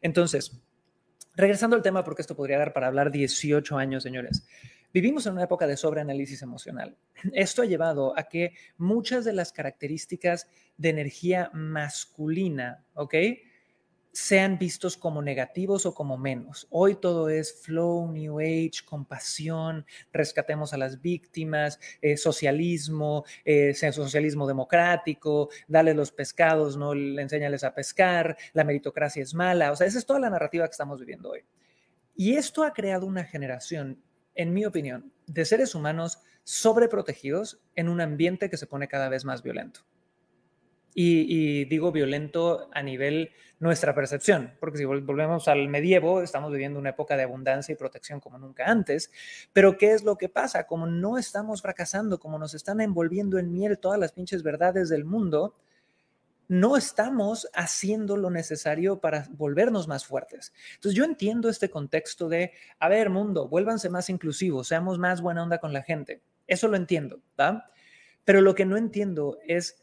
Entonces, 0.03 0.61
regresando 1.35 1.77
al 1.77 1.83
tema, 1.83 2.05
porque 2.05 2.23
esto 2.23 2.37
podría 2.37 2.59
dar 2.59 2.73
para 2.73 2.89
hablar 2.89 3.11
18 3.11 3.79
años, 3.79 4.03
señores. 4.03 4.47
Vivimos 4.93 5.27
en 5.27 5.35
una 5.35 5.45
época 5.45 5.67
de 5.67 5.77
sobreanálisis 5.77 6.43
emocional. 6.43 6.97
Esto 7.33 7.63
ha 7.63 7.67
llevado 7.67 8.19
a 8.19 8.25
que 8.25 8.55
muchas 8.77 9.25
de 9.25 9.33
las 9.33 9.53
características 9.53 10.49
de 10.77 10.91
energía 10.91 11.51
masculina, 11.55 12.85
¿ok? 12.95 13.15
sean 14.13 14.59
vistos 14.59 14.97
como 14.97 15.23
negativos 15.23 15.87
o 15.87 15.95
como 15.95 16.19
menos. 16.19 16.67
Hoy 16.71 16.97
todo 16.97 17.31
es 17.31 17.63
flow, 17.63 18.13
new 18.13 18.39
age, 18.41 18.85
compasión, 18.85 19.87
rescatemos 20.13 20.75
a 20.75 20.77
las 20.77 21.01
víctimas, 21.01 21.81
eh, 22.03 22.17
socialismo, 22.17 23.25
eh, 23.45 23.75
socialismo 23.75 24.47
democrático, 24.47 25.49
dale 25.67 25.95
los 25.95 26.13
pescados, 26.13 26.77
no 26.77 26.95
le 26.95 27.23
enséñales 27.23 27.65
a 27.65 27.75
pescar, 27.75 28.37
la 28.53 28.65
meritocracia 28.65 29.23
es 29.23 29.35
mala. 29.35 29.73
O 29.73 29.77
sea, 29.77 29.87
esa 29.87 29.99
es 29.99 30.07
toda 30.07 30.21
la 30.21 30.31
narrativa 30.31 30.67
que 30.67 30.73
estamos 30.73 31.01
viviendo 31.01 31.31
hoy. 31.31 31.41
Y 32.15 32.35
esto 32.35 32.63
ha 32.63 32.75
creado 32.75 33.07
una 33.07 33.25
generación, 33.25 34.03
en 34.35 34.53
mi 34.53 34.65
opinión, 34.65 35.13
de 35.27 35.45
seres 35.45 35.75
humanos 35.75 36.19
sobreprotegidos 36.45 37.63
en 37.77 37.89
un 37.89 38.01
ambiente 38.01 38.51
que 38.51 38.57
se 38.57 38.67
pone 38.67 38.89
cada 38.89 39.09
vez 39.09 39.25
más 39.25 39.43
violento. 39.43 39.81
Y, 40.95 41.65
digo 41.67 41.91
violento 41.91 42.69
a 42.73 42.83
nivel 42.83 43.31
nuestra 43.59 43.95
percepción, 43.95 44.53
porque 44.61 44.77
si 44.77 44.85
volvemos 44.85 45.49
al 45.49 45.69
medievo, 45.69 46.21
estamos 46.21 46.53
viviendo 46.53 46.79
una 46.79 46.91
época 46.91 47.17
de 47.17 47.23
abundancia 47.23 47.73
y 47.73 47.77
protección 47.77 48.21
como 48.21 48.37
nunca 48.37 48.67
antes, 48.67 49.11
pero 49.55 49.79
¿qué 49.79 49.93
es 49.93 50.03
lo 50.03 50.19
que 50.19 50.29
pasa? 50.29 50.67
Como 50.67 50.87
no 50.87 51.17
estamos 51.17 51.63
fracasando, 51.63 52.19
como 52.19 52.39
nos 52.39 52.53
están 52.53 52.81
envolviendo 52.81 53.39
en 53.39 53.53
miel 53.53 53.79
todas 53.79 53.99
las 53.99 54.13
pinches 54.13 54.43
verdades 54.43 54.91
del 54.91 55.05
mundo, 55.07 55.55
no 56.53 56.77
estamos 56.77 57.49
haciendo 57.55 58.19
lo 58.19 58.29
necesario 58.29 59.01
para 59.01 59.27
volvernos 59.31 59.89
más 59.89 60.05
fuertes. 60.05 60.53
Entonces 60.75 60.95
yo 60.95 61.05
entiendo 61.05 61.49
este 61.49 61.71
contexto 61.71 62.29
de, 62.29 62.53
a 62.79 62.91
ver, 62.91 63.09
mundo, 63.09 63.49
vuélvanse 63.49 63.89
más 63.89 64.11
inclusivos, 64.11 64.69
seamos 64.69 64.99
más 64.99 65.23
buena 65.23 65.43
onda 65.43 65.57
con 65.57 65.73
la 65.73 65.83
gente. 65.83 66.21
Eso 66.47 66.69
lo 66.69 66.77
entiendo, 66.77 67.23
¿va? 67.41 67.71
Pero 68.25 68.43
lo 68.43 68.55
que 68.55 68.67
no 68.67 68.77
entiendo 68.77 69.39
es 69.47 69.83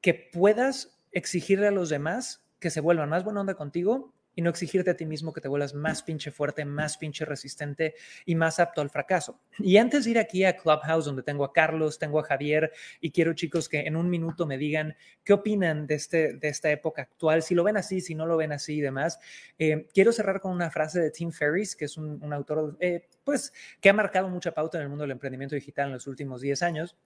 que 0.00 0.14
puedas 0.14 0.96
exigirle 1.12 1.66
a 1.66 1.70
los 1.70 1.90
demás 1.90 2.46
que 2.60 2.70
se 2.70 2.80
vuelvan 2.80 3.10
más 3.10 3.22
buena 3.22 3.42
onda 3.42 3.52
contigo 3.52 4.14
y 4.34 4.42
no 4.42 4.50
exigirte 4.50 4.90
a 4.90 4.96
ti 4.96 5.06
mismo 5.06 5.32
que 5.32 5.40
te 5.40 5.48
vuelvas 5.48 5.74
más 5.74 6.02
pinche 6.02 6.30
fuerte, 6.30 6.64
más 6.64 6.98
pinche 6.98 7.24
resistente 7.24 7.94
y 8.24 8.34
más 8.34 8.58
apto 8.60 8.80
al 8.80 8.90
fracaso. 8.90 9.40
Y 9.58 9.76
antes 9.76 10.04
de 10.04 10.12
ir 10.12 10.18
aquí 10.18 10.44
a 10.44 10.56
Clubhouse, 10.56 11.04
donde 11.04 11.22
tengo 11.22 11.44
a 11.44 11.52
Carlos, 11.52 11.98
tengo 11.98 12.18
a 12.18 12.24
Javier, 12.24 12.72
y 13.00 13.10
quiero 13.10 13.34
chicos 13.34 13.68
que 13.68 13.80
en 13.80 13.96
un 13.96 14.10
minuto 14.10 14.46
me 14.46 14.58
digan 14.58 14.96
qué 15.22 15.32
opinan 15.32 15.86
de, 15.86 15.94
este, 15.94 16.34
de 16.34 16.48
esta 16.48 16.70
época 16.70 17.02
actual, 17.02 17.42
si 17.42 17.54
lo 17.54 17.64
ven 17.64 17.76
así, 17.76 18.00
si 18.00 18.14
no 18.14 18.26
lo 18.26 18.36
ven 18.36 18.52
así 18.52 18.76
y 18.76 18.80
demás, 18.80 19.18
eh, 19.58 19.86
quiero 19.92 20.12
cerrar 20.12 20.40
con 20.40 20.52
una 20.52 20.70
frase 20.70 21.00
de 21.00 21.10
Tim 21.10 21.30
Ferriss, 21.30 21.76
que 21.76 21.86
es 21.86 21.96
un, 21.96 22.32
autor 22.32 22.76
eh, 22.80 23.06
pues, 23.22 23.52
que 23.80 23.88
ha 23.88 23.92
marcado 23.92 24.28
mucha 24.28 24.52
pauta 24.52 24.78
en 24.78 24.82
el 24.82 24.88
mundo 24.88 25.02
del 25.02 25.12
emprendimiento 25.12 25.54
digital 25.54 25.86
en 25.86 25.94
los 25.94 26.06
últimos 26.06 26.40
10 26.40 26.62
años 26.62 26.96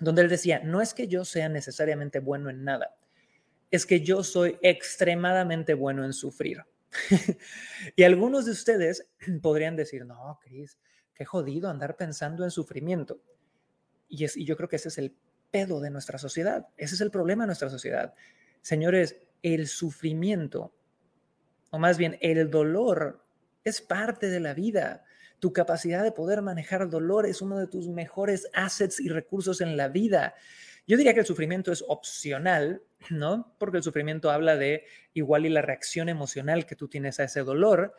donde 0.00 0.22
él 0.22 0.28
decía, 0.28 0.60
no 0.64 0.80
es 0.80 0.94
que 0.94 1.06
yo 1.06 1.24
sea 1.24 1.48
necesariamente 1.48 2.18
bueno 2.18 2.50
en 2.50 2.64
nada, 2.64 2.96
es 3.74 3.86
que 3.86 4.02
yo 4.02 4.22
soy 4.22 4.56
extremadamente 4.62 5.74
bueno 5.74 6.04
en 6.04 6.12
sufrir. 6.12 6.62
y 7.96 8.04
algunos 8.04 8.44
de 8.44 8.52
ustedes 8.52 9.08
podrían 9.42 9.74
decir, 9.74 10.06
no, 10.06 10.38
Cris, 10.42 10.78
qué 11.12 11.24
jodido 11.24 11.68
andar 11.68 11.96
pensando 11.96 12.44
en 12.44 12.52
sufrimiento. 12.52 13.20
Y, 14.08 14.24
y 14.24 14.44
yo 14.44 14.56
creo 14.56 14.68
que 14.68 14.76
ese 14.76 14.88
es 14.88 14.98
el 14.98 15.16
pedo 15.50 15.80
de 15.80 15.90
nuestra 15.90 16.18
sociedad, 16.18 16.68
ese 16.76 16.94
es 16.94 17.00
el 17.00 17.10
problema 17.10 17.44
de 17.44 17.48
nuestra 17.48 17.68
sociedad. 17.68 18.14
Señores, 18.60 19.16
el 19.42 19.66
sufrimiento, 19.66 20.72
o 21.70 21.78
más 21.80 21.98
bien 21.98 22.16
el 22.20 22.50
dolor, 22.50 23.26
es 23.64 23.80
parte 23.80 24.28
de 24.28 24.38
la 24.38 24.54
vida. 24.54 25.04
Tu 25.40 25.52
capacidad 25.52 26.04
de 26.04 26.12
poder 26.12 26.42
manejar 26.42 26.88
dolor 26.88 27.26
es 27.26 27.42
uno 27.42 27.58
de 27.58 27.66
tus 27.66 27.88
mejores 27.88 28.48
assets 28.54 29.00
y 29.00 29.08
recursos 29.08 29.60
en 29.60 29.76
la 29.76 29.88
vida. 29.88 30.34
Yo 30.86 30.96
diría 30.96 31.14
que 31.14 31.20
el 31.20 31.26
sufrimiento 31.26 31.72
es 31.72 31.84
opcional, 31.88 32.82
¿no? 33.10 33.54
Porque 33.58 33.78
el 33.78 33.82
sufrimiento 33.82 34.30
habla 34.30 34.56
de 34.56 34.84
igual 35.12 35.46
y 35.46 35.48
la 35.48 35.62
reacción 35.62 36.08
emocional 36.08 36.66
que 36.66 36.76
tú 36.76 36.88
tienes 36.88 37.20
a 37.20 37.24
ese 37.24 37.40
dolor. 37.40 37.94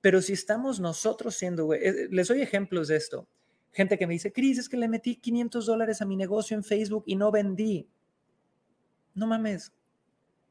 Pero 0.00 0.22
si 0.22 0.32
estamos 0.32 0.80
nosotros 0.80 1.34
siendo, 1.34 1.72
eh, 1.74 2.08
les 2.10 2.28
doy 2.28 2.42
ejemplos 2.42 2.88
de 2.88 2.96
esto. 2.96 3.28
Gente 3.72 3.98
que 3.98 4.06
me 4.06 4.14
dice, 4.14 4.32
Cris, 4.32 4.58
es 4.58 4.68
que 4.68 4.76
le 4.76 4.88
metí 4.88 5.16
500 5.16 5.66
dólares 5.66 6.02
a 6.02 6.06
mi 6.06 6.16
negocio 6.16 6.56
en 6.56 6.64
Facebook 6.64 7.04
y 7.06 7.16
no 7.16 7.30
vendí. 7.30 7.88
No 9.14 9.26
mames, 9.26 9.72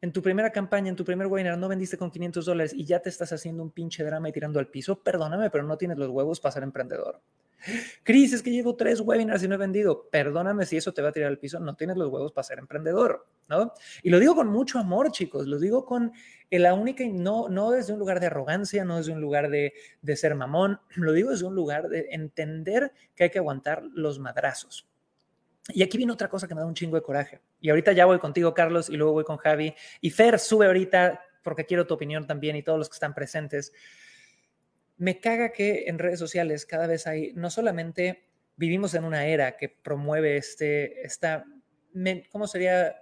en 0.02 0.12
tu 0.12 0.22
primera 0.22 0.52
campaña, 0.52 0.90
en 0.90 0.96
tu 0.96 1.04
primer 1.04 1.28
webinar, 1.28 1.58
no 1.58 1.68
vendiste 1.68 1.98
con 1.98 2.12
500 2.12 2.46
dólares 2.46 2.74
y 2.74 2.86
ya 2.86 3.00
te 3.00 3.10
estás 3.10 3.32
haciendo 3.34 3.64
un 3.64 3.72
pinche 3.72 4.04
drama 4.04 4.30
y 4.30 4.32
tirando 4.32 4.60
al 4.60 4.68
piso, 4.68 5.02
perdóname, 5.02 5.50
pero 5.50 5.64
no 5.64 5.78
tienes 5.78 5.98
los 5.98 6.10
huevos 6.10 6.40
para 6.40 6.52
ser 6.52 6.64
emprendedor. 6.64 7.22
Cris, 8.04 8.34
es 8.34 8.44
que 8.44 8.52
llevo 8.52 8.76
tres 8.76 9.02
webinars 9.02 9.44
y 9.44 9.48
no 9.48 9.56
he 9.56 9.58
vendido. 9.58 10.08
Perdóname 10.12 10.66
si 10.66 10.78
eso 10.78 10.94
te 10.94 11.02
va 11.02 11.10
a 11.10 11.12
tirar 11.12 11.30
al 11.30 11.40
piso, 11.40 11.60
no 11.60 11.76
tienes 11.76 11.98
los 11.98 12.10
huevos 12.10 12.32
para 12.32 12.44
ser 12.44 12.60
emprendedor, 12.60 13.26
¿no? 13.50 13.74
Y 14.04 14.12
lo 14.12 14.20
digo 14.20 14.36
con 14.36 14.48
mucho 14.48 14.78
amor, 14.78 15.12
chicos, 15.12 15.48
lo 15.48 15.58
digo 15.58 15.86
con 15.86 16.12
la 16.52 16.74
única 16.76 17.04
no, 17.12 17.50
no 17.50 17.72
desde 17.72 17.94
un 17.94 18.00
lugar 18.00 18.20
de 18.20 18.28
arrogancia, 18.28 18.86
no 18.86 18.98
desde 18.98 19.14
un 19.14 19.22
lugar 19.22 19.50
de, 19.50 19.74
de 20.02 20.16
ser 20.16 20.36
mamón, 20.36 20.80
lo 20.96 21.12
digo 21.12 21.32
desde 21.32 21.46
un 21.46 21.56
lugar 21.56 21.90
de 21.90 22.08
entender 22.12 22.94
que 23.16 23.26
hay 23.26 23.30
que 23.32 23.40
aguantar 23.40 23.84
los 23.84 24.20
madrazos. 24.20 24.88
Y 25.70 25.84
aquí 25.84 25.98
viene 25.98 26.14
otra 26.14 26.30
cosa 26.30 26.48
que 26.48 26.56
me 26.56 26.62
da 26.62 26.68
un 26.68 26.74
chingo 26.74 26.96
de 26.96 27.02
coraje. 27.02 27.42
Y 27.60 27.70
ahorita 27.70 27.92
ya 27.92 28.06
voy 28.06 28.20
contigo, 28.20 28.54
Carlos, 28.54 28.90
y 28.90 28.96
luego 28.96 29.14
voy 29.14 29.24
con 29.24 29.38
Javi. 29.38 29.76
Y 30.02 30.10
Fer, 30.10 30.40
sube 30.40 30.66
ahorita 30.66 31.22
porque 31.44 31.66
quiero 31.66 31.86
tu 31.86 31.94
opinión 31.94 32.26
también 32.28 32.56
y 32.56 32.64
todos 32.64 32.80
los 32.80 32.90
que 32.90 32.96
están 32.96 33.14
presentes. 33.14 33.74
Me 34.98 35.20
caga 35.20 35.52
que 35.52 35.86
en 35.88 36.00
redes 36.00 36.20
sociales 36.20 36.66
cada 36.66 36.88
vez 36.88 37.08
hay, 37.08 37.34
no 37.34 37.50
solamente 37.50 38.30
vivimos 38.56 38.94
en 38.96 39.04
una 39.04 39.26
era 39.28 39.56
que 39.56 39.70
promueve 39.70 40.38
este, 40.38 41.06
esta, 41.06 41.46
¿cómo 42.32 42.48
sería? 42.48 42.96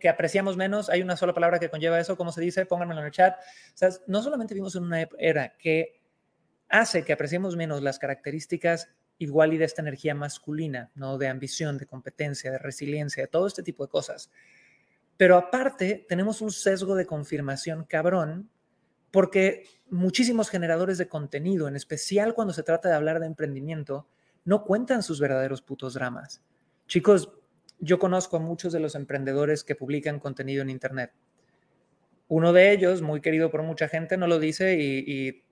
que 0.00 0.08
apreciamos 0.08 0.56
menos, 0.56 0.88
hay 0.88 1.02
una 1.02 1.18
sola 1.18 1.34
palabra 1.34 1.58
que 1.58 1.68
conlleva 1.68 2.00
eso, 2.00 2.16
¿cómo 2.16 2.32
se 2.32 2.40
dice? 2.40 2.64
Pónganmelo 2.64 3.00
en 3.00 3.06
el 3.06 3.12
chat. 3.12 3.38
No 4.06 4.22
solamente 4.22 4.54
vivimos 4.54 4.74
en 4.74 4.84
una 4.84 5.06
era 5.18 5.54
que 5.58 6.00
hace 6.68 7.04
que 7.04 7.12
apreciemos 7.12 7.56
menos 7.56 7.82
las 7.82 7.98
características 7.98 8.88
igual 9.20 9.52
y 9.52 9.58
de 9.58 9.66
esta 9.66 9.82
energía 9.82 10.14
masculina, 10.14 10.90
¿no? 10.94 11.18
De 11.18 11.28
ambición, 11.28 11.76
de 11.76 11.86
competencia, 11.86 12.50
de 12.50 12.58
resiliencia, 12.58 13.22
de 13.22 13.28
todo 13.28 13.46
este 13.46 13.62
tipo 13.62 13.84
de 13.84 13.90
cosas. 13.90 14.30
Pero 15.18 15.36
aparte, 15.36 16.06
tenemos 16.08 16.40
un 16.40 16.50
sesgo 16.50 16.94
de 16.94 17.04
confirmación 17.04 17.84
cabrón, 17.84 18.48
porque 19.10 19.64
muchísimos 19.90 20.48
generadores 20.48 20.96
de 20.96 21.08
contenido, 21.08 21.68
en 21.68 21.76
especial 21.76 22.32
cuando 22.32 22.54
se 22.54 22.62
trata 22.62 22.88
de 22.88 22.94
hablar 22.94 23.20
de 23.20 23.26
emprendimiento, 23.26 24.08
no 24.46 24.64
cuentan 24.64 25.02
sus 25.02 25.20
verdaderos 25.20 25.60
putos 25.60 25.92
dramas. 25.92 26.42
Chicos, 26.86 27.30
yo 27.78 27.98
conozco 27.98 28.38
a 28.38 28.40
muchos 28.40 28.72
de 28.72 28.80
los 28.80 28.94
emprendedores 28.94 29.64
que 29.64 29.74
publican 29.74 30.18
contenido 30.18 30.62
en 30.62 30.70
Internet. 30.70 31.12
Uno 32.28 32.54
de 32.54 32.72
ellos, 32.72 33.02
muy 33.02 33.20
querido 33.20 33.50
por 33.50 33.62
mucha 33.62 33.86
gente, 33.86 34.16
no 34.16 34.26
lo 34.26 34.38
dice 34.38 34.80
y, 34.80 35.04
y 35.06 35.44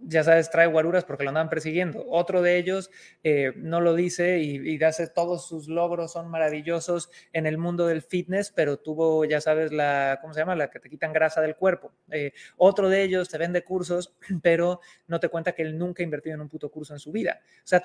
ya 0.00 0.22
sabes, 0.22 0.50
trae 0.50 0.66
guaruras 0.66 1.04
porque 1.04 1.24
lo 1.24 1.30
andaban 1.30 1.48
persiguiendo. 1.48 2.04
Otro 2.08 2.42
de 2.42 2.56
ellos 2.56 2.90
eh, 3.24 3.52
no 3.56 3.80
lo 3.80 3.94
dice 3.94 4.38
y, 4.38 4.74
y 4.74 4.82
hace, 4.84 5.08
todos 5.08 5.46
sus 5.46 5.68
logros 5.68 6.12
son 6.12 6.28
maravillosos 6.28 7.10
en 7.32 7.46
el 7.46 7.58
mundo 7.58 7.86
del 7.86 8.02
fitness, 8.02 8.52
pero 8.52 8.78
tuvo, 8.78 9.24
ya 9.24 9.40
sabes, 9.40 9.72
la, 9.72 10.18
¿cómo 10.20 10.34
se 10.34 10.40
llama? 10.40 10.54
La 10.54 10.70
que 10.70 10.80
te 10.80 10.88
quitan 10.88 11.12
grasa 11.12 11.40
del 11.40 11.56
cuerpo. 11.56 11.92
Eh, 12.10 12.32
otro 12.56 12.88
de 12.88 13.02
ellos 13.02 13.28
te 13.28 13.38
vende 13.38 13.64
cursos, 13.64 14.14
pero 14.42 14.80
no 15.06 15.20
te 15.20 15.28
cuenta 15.28 15.52
que 15.52 15.62
él 15.62 15.76
nunca 15.76 16.02
ha 16.02 16.04
invertido 16.04 16.34
en 16.34 16.42
un 16.42 16.48
puto 16.48 16.70
curso 16.70 16.92
en 16.92 17.00
su 17.00 17.12
vida. 17.12 17.40
O 17.42 17.66
sea, 17.66 17.82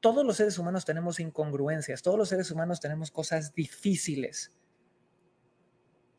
todos 0.00 0.24
los 0.24 0.36
seres 0.36 0.58
humanos 0.58 0.84
tenemos 0.84 1.20
incongruencias, 1.20 2.02
todos 2.02 2.16
los 2.16 2.28
seres 2.28 2.50
humanos 2.50 2.80
tenemos 2.80 3.10
cosas 3.10 3.54
difíciles 3.54 4.56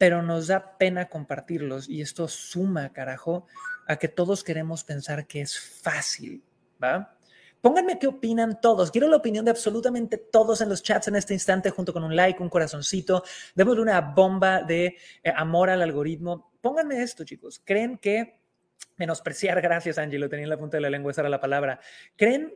pero 0.02 0.24
nos 0.24 0.48
da 0.48 0.80
pena 0.80 1.10
compartirlos 1.10 1.88
y 1.88 2.02
esto 2.02 2.28
suma, 2.28 2.92
carajo, 2.92 3.46
a 3.88 3.98
que 3.98 4.08
todos 4.08 4.44
queremos 4.44 4.84
pensar 4.84 5.28
que 5.28 5.42
es 5.42 5.60
fácil, 5.60 6.44
¿va? 6.82 7.18
Pónganme 7.62 8.00
qué 8.00 8.08
opinan 8.08 8.60
todos. 8.60 8.90
Quiero 8.90 9.08
la 9.08 9.18
opinión 9.18 9.46
de 9.46 9.52
absolutamente 9.52 10.18
todos 10.18 10.62
en 10.62 10.70
los 10.70 10.82
chats 10.82 11.08
en 11.10 11.16
este 11.16 11.36
instante, 11.36 11.70
junto 11.70 11.94
con 11.94 12.04
un 12.04 12.16
like, 12.16 12.42
un 12.42 12.50
corazoncito. 12.50 13.24
Démosle 13.54 13.84
una 13.84 14.02
bomba 14.02 14.64
de 14.64 14.98
eh, 15.24 15.34
amor 15.36 15.70
al 15.70 15.84
algoritmo. 15.84 16.52
Pónganme 16.60 17.04
esto, 17.04 17.24
chicos. 17.24 17.62
¿Creen 17.64 18.00
que 18.00 18.42
menospreciar, 18.98 19.62
gracias 19.62 20.00
Angie, 20.00 20.18
lo 20.18 20.28
tenía 20.28 20.46
en 20.46 20.50
la 20.50 20.58
punta 20.58 20.78
de 20.78 20.82
la 20.82 20.90
lengua, 20.90 21.12
esa 21.12 21.22
era 21.22 21.30
la 21.30 21.40
palabra. 21.40 21.80
¿Creen 22.16 22.56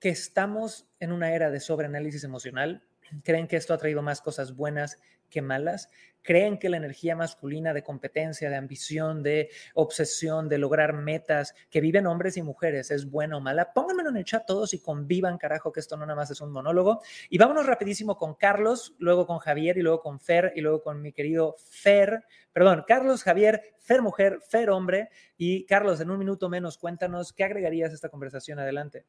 que 0.00 0.08
estamos 0.08 0.88
en 0.98 1.12
una 1.12 1.32
era 1.32 1.50
de 1.50 1.60
sobreanálisis 1.60 2.24
emocional? 2.24 2.82
¿Creen 3.22 3.46
que 3.46 3.56
esto 3.56 3.72
ha 3.72 3.78
traído 3.78 4.02
más 4.02 4.20
cosas 4.20 4.56
buenas 4.56 4.98
que 5.32 5.42
malas? 5.42 5.88
creen 6.22 6.58
que 6.58 6.68
la 6.68 6.76
energía 6.76 7.16
masculina 7.16 7.74
de 7.74 7.82
competencia, 7.82 8.48
de 8.48 8.56
ambición, 8.56 9.22
de 9.22 9.50
obsesión, 9.74 10.48
de 10.48 10.58
lograr 10.58 10.94
metas 10.94 11.54
que 11.70 11.80
viven 11.80 12.06
hombres 12.06 12.36
y 12.36 12.42
mujeres 12.42 12.90
es 12.90 13.10
buena 13.10 13.36
o 13.36 13.40
mala, 13.40 13.72
pónganmelo 13.72 14.10
en 14.10 14.16
el 14.16 14.24
chat 14.24 14.46
todos 14.46 14.72
y 14.74 14.80
convivan, 14.80 15.38
carajo, 15.38 15.72
que 15.72 15.80
esto 15.80 15.96
no 15.96 16.06
nada 16.06 16.16
más 16.16 16.30
es 16.30 16.40
un 16.40 16.52
monólogo. 16.52 17.02
Y 17.28 17.38
vámonos 17.38 17.66
rapidísimo 17.66 18.16
con 18.16 18.34
Carlos, 18.34 18.94
luego 18.98 19.26
con 19.26 19.38
Javier 19.38 19.76
y 19.78 19.82
luego 19.82 20.00
con 20.00 20.20
Fer 20.20 20.52
y 20.54 20.60
luego 20.60 20.82
con 20.82 21.02
mi 21.02 21.12
querido 21.12 21.56
Fer, 21.58 22.24
perdón, 22.52 22.84
Carlos, 22.86 23.22
Javier, 23.22 23.74
Fer 23.80 24.02
mujer, 24.02 24.38
Fer 24.48 24.70
hombre. 24.70 25.10
Y 25.36 25.66
Carlos, 25.66 26.00
en 26.00 26.10
un 26.10 26.18
minuto 26.18 26.48
menos, 26.48 26.78
cuéntanos 26.78 27.32
qué 27.32 27.44
agregarías 27.44 27.90
a 27.90 27.94
esta 27.94 28.08
conversación. 28.08 28.58
Adelante. 28.58 29.04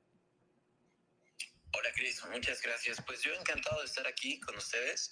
Hola 1.75 1.89
Cris, 1.95 2.23
muchas 2.31 2.61
gracias. 2.61 3.01
Pues 3.05 3.21
yo 3.21 3.33
encantado 3.33 3.79
de 3.79 3.85
estar 3.85 4.05
aquí 4.05 4.39
con 4.39 4.55
ustedes 4.55 5.11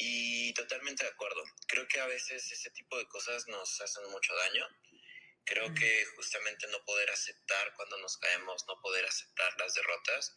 y 0.00 0.52
totalmente 0.54 1.04
de 1.04 1.10
acuerdo. 1.10 1.42
Creo 1.66 1.86
que 1.86 2.00
a 2.00 2.06
veces 2.06 2.50
ese 2.50 2.70
tipo 2.70 2.96
de 2.96 3.06
cosas 3.06 3.46
nos 3.48 3.80
hacen 3.82 4.10
mucho 4.10 4.34
daño. 4.34 4.66
Creo 5.44 5.72
que 5.74 6.04
justamente 6.16 6.66
no 6.68 6.82
poder 6.84 7.10
aceptar 7.10 7.74
cuando 7.74 7.98
nos 7.98 8.16
caemos, 8.16 8.64
no 8.66 8.80
poder 8.80 9.04
aceptar 9.04 9.52
las 9.58 9.74
derrotas, 9.74 10.36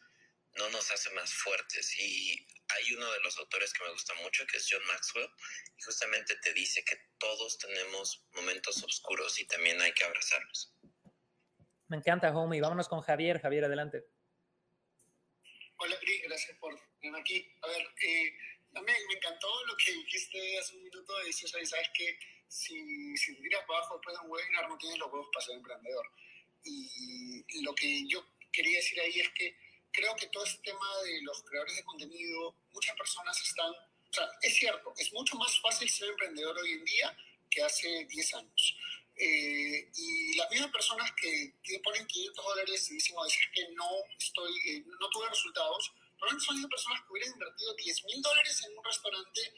no 0.55 0.69
nos 0.69 0.91
hace 0.91 1.09
más 1.11 1.33
fuertes. 1.33 1.97
Y 1.97 2.45
hay 2.67 2.93
uno 2.93 3.09
de 3.09 3.21
los 3.21 3.37
autores 3.39 3.71
que 3.73 3.85
me 3.85 3.91
gusta 3.91 4.13
mucho, 4.15 4.45
que 4.47 4.57
es 4.57 4.67
John 4.69 4.85
Maxwell, 4.85 5.29
y 5.77 5.81
justamente 5.81 6.35
te 6.37 6.53
dice 6.53 6.83
que 6.83 6.97
todos 7.17 7.57
tenemos 7.57 8.27
momentos 8.33 8.83
oscuros 8.83 9.39
y 9.39 9.47
también 9.47 9.81
hay 9.81 9.93
que 9.93 10.03
abrazarlos. 10.03 10.73
Me 11.87 11.97
encanta, 11.97 12.35
homie. 12.35 12.59
Vámonos 12.59 12.89
con 12.89 13.01
Javier. 13.01 13.39
Javier, 13.39 13.65
adelante. 13.65 14.03
Hola, 15.77 15.97
Cris, 15.99 16.21
gracias 16.23 16.57
por 16.57 16.77
venir 17.01 17.19
aquí. 17.19 17.55
A 17.61 17.67
ver, 17.67 17.81
eh, 17.81 18.37
también 18.73 18.97
me 19.07 19.13
encantó 19.15 19.47
lo 19.65 19.75
que 19.77 19.91
dijiste 19.93 20.59
hace 20.59 20.75
un 20.75 20.83
minuto. 20.83 21.13
Dices, 21.25 21.51
sabes 21.51 21.89
que 21.93 22.17
si, 22.47 23.15
si 23.17 23.35
tiras 23.35 23.63
para 23.67 23.79
abajo 23.79 23.95
después 23.95 24.17
de 24.17 24.25
un 24.25 24.31
webinar, 24.31 24.69
no 24.69 24.77
tienes 24.77 24.99
los 24.99 25.11
huevos 25.11 25.29
para 25.33 25.45
ser 25.45 25.55
emprendedor. 25.55 26.05
Y 26.65 27.61
lo 27.61 27.75
que 27.75 28.07
yo 28.07 28.25
quería 28.51 28.77
decir 28.77 28.99
ahí 29.01 29.19
es 29.19 29.29
que 29.31 29.57
creo 29.93 30.15
que 30.15 30.27
todo 30.27 30.43
este 30.43 30.61
tema 30.63 30.87
de 31.05 31.21
los 31.21 31.43
creadores 31.43 31.75
de 31.75 31.83
contenido, 31.83 32.55
muchas 32.71 32.95
personas 32.95 33.39
están, 33.41 33.71
o 33.71 34.13
sea, 34.13 34.27
es 34.41 34.55
cierto, 34.55 34.93
es 34.97 35.13
mucho 35.13 35.37
más 35.37 35.59
fácil 35.61 35.89
ser 35.89 36.09
emprendedor 36.09 36.57
hoy 36.57 36.71
en 36.71 36.83
día 36.83 37.17
que 37.49 37.61
hace 37.61 38.05
10 38.05 38.33
años. 38.35 38.77
Eh, 39.15 39.91
y 39.95 40.35
las 40.35 40.49
mismas 40.49 40.71
personas 40.71 41.11
que, 41.21 41.53
que, 41.63 41.79
ponen 41.79 42.07
500 42.07 42.45
dólares 42.45 42.89
y 42.89 42.95
dicen, 42.95 43.15
o 43.15 43.23
decir 43.23 43.43
que 43.53 43.69
no 43.73 43.87
estoy, 44.17 44.51
eh, 44.69 44.83
no 44.99 45.09
tuve 45.09 45.29
resultados, 45.29 45.93
probablemente 46.23 46.45
son 46.45 46.61
las 46.61 46.69
personas 46.69 47.01
que 47.01 47.11
hubieran 47.11 47.33
invertido 47.33 47.73
10 47.73 48.03
mil 48.05 48.21
dólares 48.21 48.63
en 48.63 48.77
un 48.77 48.83
restaurante 48.83 49.53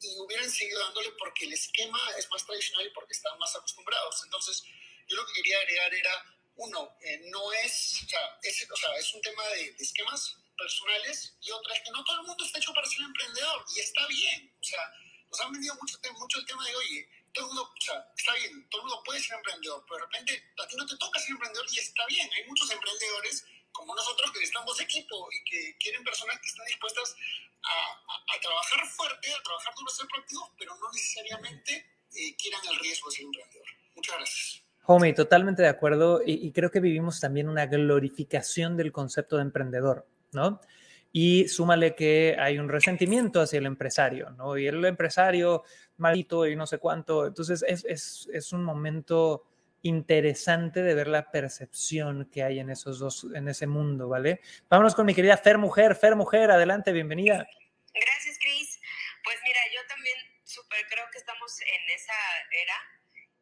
y 0.00 0.18
hubieran 0.18 0.50
seguido 0.50 0.80
dándole 0.80 1.10
porque 1.12 1.44
el 1.46 1.52
esquema 1.52 1.98
es 2.18 2.28
más 2.30 2.44
tradicional 2.44 2.86
y 2.86 2.90
porque 2.90 3.14
están 3.14 3.38
más 3.38 3.54
acostumbrados. 3.56 4.22
Entonces, 4.24 4.62
yo 5.08 5.16
lo 5.16 5.26
que 5.26 5.32
quería 5.34 5.58
agregar 5.58 5.94
era, 5.94 6.36
uno, 6.56 6.96
eh, 7.00 7.20
no 7.30 7.52
es, 7.52 8.02
o 8.04 8.08
sea, 8.08 8.38
es, 8.42 8.70
o 8.70 8.76
sea, 8.76 8.94
es 8.96 9.14
un 9.14 9.22
tema 9.22 9.46
de, 9.48 9.72
de, 9.72 9.82
esquemas 9.82 10.36
personales 10.58 11.34
y 11.40 11.50
otra 11.50 11.74
es 11.74 11.82
que 11.82 11.90
no 11.92 12.04
todo 12.04 12.20
el 12.20 12.26
mundo 12.26 12.44
está 12.44 12.58
hecho 12.58 12.74
para 12.74 12.86
ser 12.86 13.00
emprendedor 13.00 13.64
y 13.74 13.80
está 13.80 14.06
bien. 14.08 14.54
O 14.60 14.64
sea, 14.64 14.92
nos 15.30 15.40
han 15.40 15.52
vendido 15.52 15.74
mucho, 15.76 15.98
mucho 16.18 16.38
el 16.40 16.46
tema 16.46 16.66
de, 16.66 16.76
oye, 16.76 17.08
todo 17.32 17.44
el 17.46 17.54
mundo, 17.54 17.62
o 17.62 17.80
sea, 17.80 18.12
está 18.18 18.34
bien, 18.34 18.68
todo 18.68 18.82
el 18.82 18.88
mundo 18.88 19.02
puede 19.04 19.20
ser 19.20 19.36
emprendedor, 19.36 19.82
pero 19.88 19.96
de 19.96 20.04
repente 20.04 20.52
a 20.58 20.66
ti 20.66 20.76
no 20.76 20.84
te 20.84 20.96
toca 20.98 21.18
ser 21.20 21.30
emprendedor 21.30 21.66
y 21.72 21.78
está 21.78 22.04
bien. 22.06 22.28
Hay 22.36 22.44
muchos 22.44 22.70
emprendedores 22.70 23.44
como 23.72 23.94
nosotros 23.94 24.30
que 24.32 24.44
estamos 24.44 24.80
equipo 24.80 25.28
y 25.32 25.50
que 25.50 25.76
quieren 25.78 26.04
personas 26.04 26.38
que 26.40 26.48
están 26.48 26.66
dispuestas 26.66 27.16
a, 27.64 28.36
a, 28.36 28.40
trabajar 28.40 28.86
fuerte, 28.86 29.32
a 29.32 29.42
trabajar 29.42 29.74
duro, 29.74 29.90
a 29.90 29.94
ser 29.94 30.06
proactivos, 30.06 30.50
pero 30.58 30.76
no 30.76 30.90
necesariamente 30.92 31.72
eh, 32.14 32.36
quieran 32.36 32.60
el 32.70 32.78
riesgo 32.78 33.08
de 33.08 33.16
ser 33.16 33.24
emprendedor. 33.24 33.66
Muchas 33.94 34.16
gracias. 34.16 34.62
Homie, 34.86 35.14
totalmente 35.14 35.62
de 35.62 35.68
acuerdo 35.68 36.22
y, 36.24 36.46
y 36.46 36.52
creo 36.52 36.70
que 36.70 36.80
vivimos 36.80 37.20
también 37.20 37.48
una 37.48 37.66
glorificación 37.66 38.76
del 38.76 38.92
concepto 38.92 39.36
de 39.36 39.42
emprendedor, 39.42 40.06
¿no? 40.32 40.60
y 41.12 41.46
súmale 41.48 41.94
que 41.94 42.36
hay 42.38 42.58
un 42.58 42.68
resentimiento 42.70 43.42
hacia 43.42 43.58
el 43.58 43.66
empresario, 43.66 44.30
¿no? 44.30 44.56
Y 44.56 44.66
el 44.66 44.82
empresario 44.84 45.62
maldito 45.98 46.46
y 46.46 46.56
no 46.56 46.66
sé 46.66 46.78
cuánto. 46.78 47.26
Entonces 47.26 47.62
es, 47.68 47.84
es, 47.84 48.28
es, 48.32 48.52
un 48.52 48.64
momento 48.64 49.44
interesante 49.82 50.82
de 50.82 50.94
ver 50.94 51.08
la 51.08 51.30
percepción 51.30 52.30
que 52.30 52.42
hay 52.42 52.60
en 52.60 52.70
esos 52.70 52.98
dos, 52.98 53.26
en 53.34 53.48
ese 53.48 53.66
mundo, 53.66 54.08
¿vale? 54.08 54.40
Vámonos 54.68 54.94
con 54.94 55.06
mi 55.06 55.14
querida 55.14 55.36
Fer 55.36 55.58
Mujer. 55.58 55.96
Fer 55.96 56.16
Mujer, 56.16 56.50
adelante, 56.50 56.92
bienvenida. 56.92 57.46
Gracias, 57.92 58.38
Cris. 58.38 58.80
Pues 59.24 59.38
mira, 59.44 59.60
yo 59.74 59.86
también 59.88 60.16
súper 60.44 60.86
creo 60.88 61.04
que 61.12 61.18
estamos 61.18 61.60
en 61.60 61.90
esa 61.94 62.14
era 62.50 62.74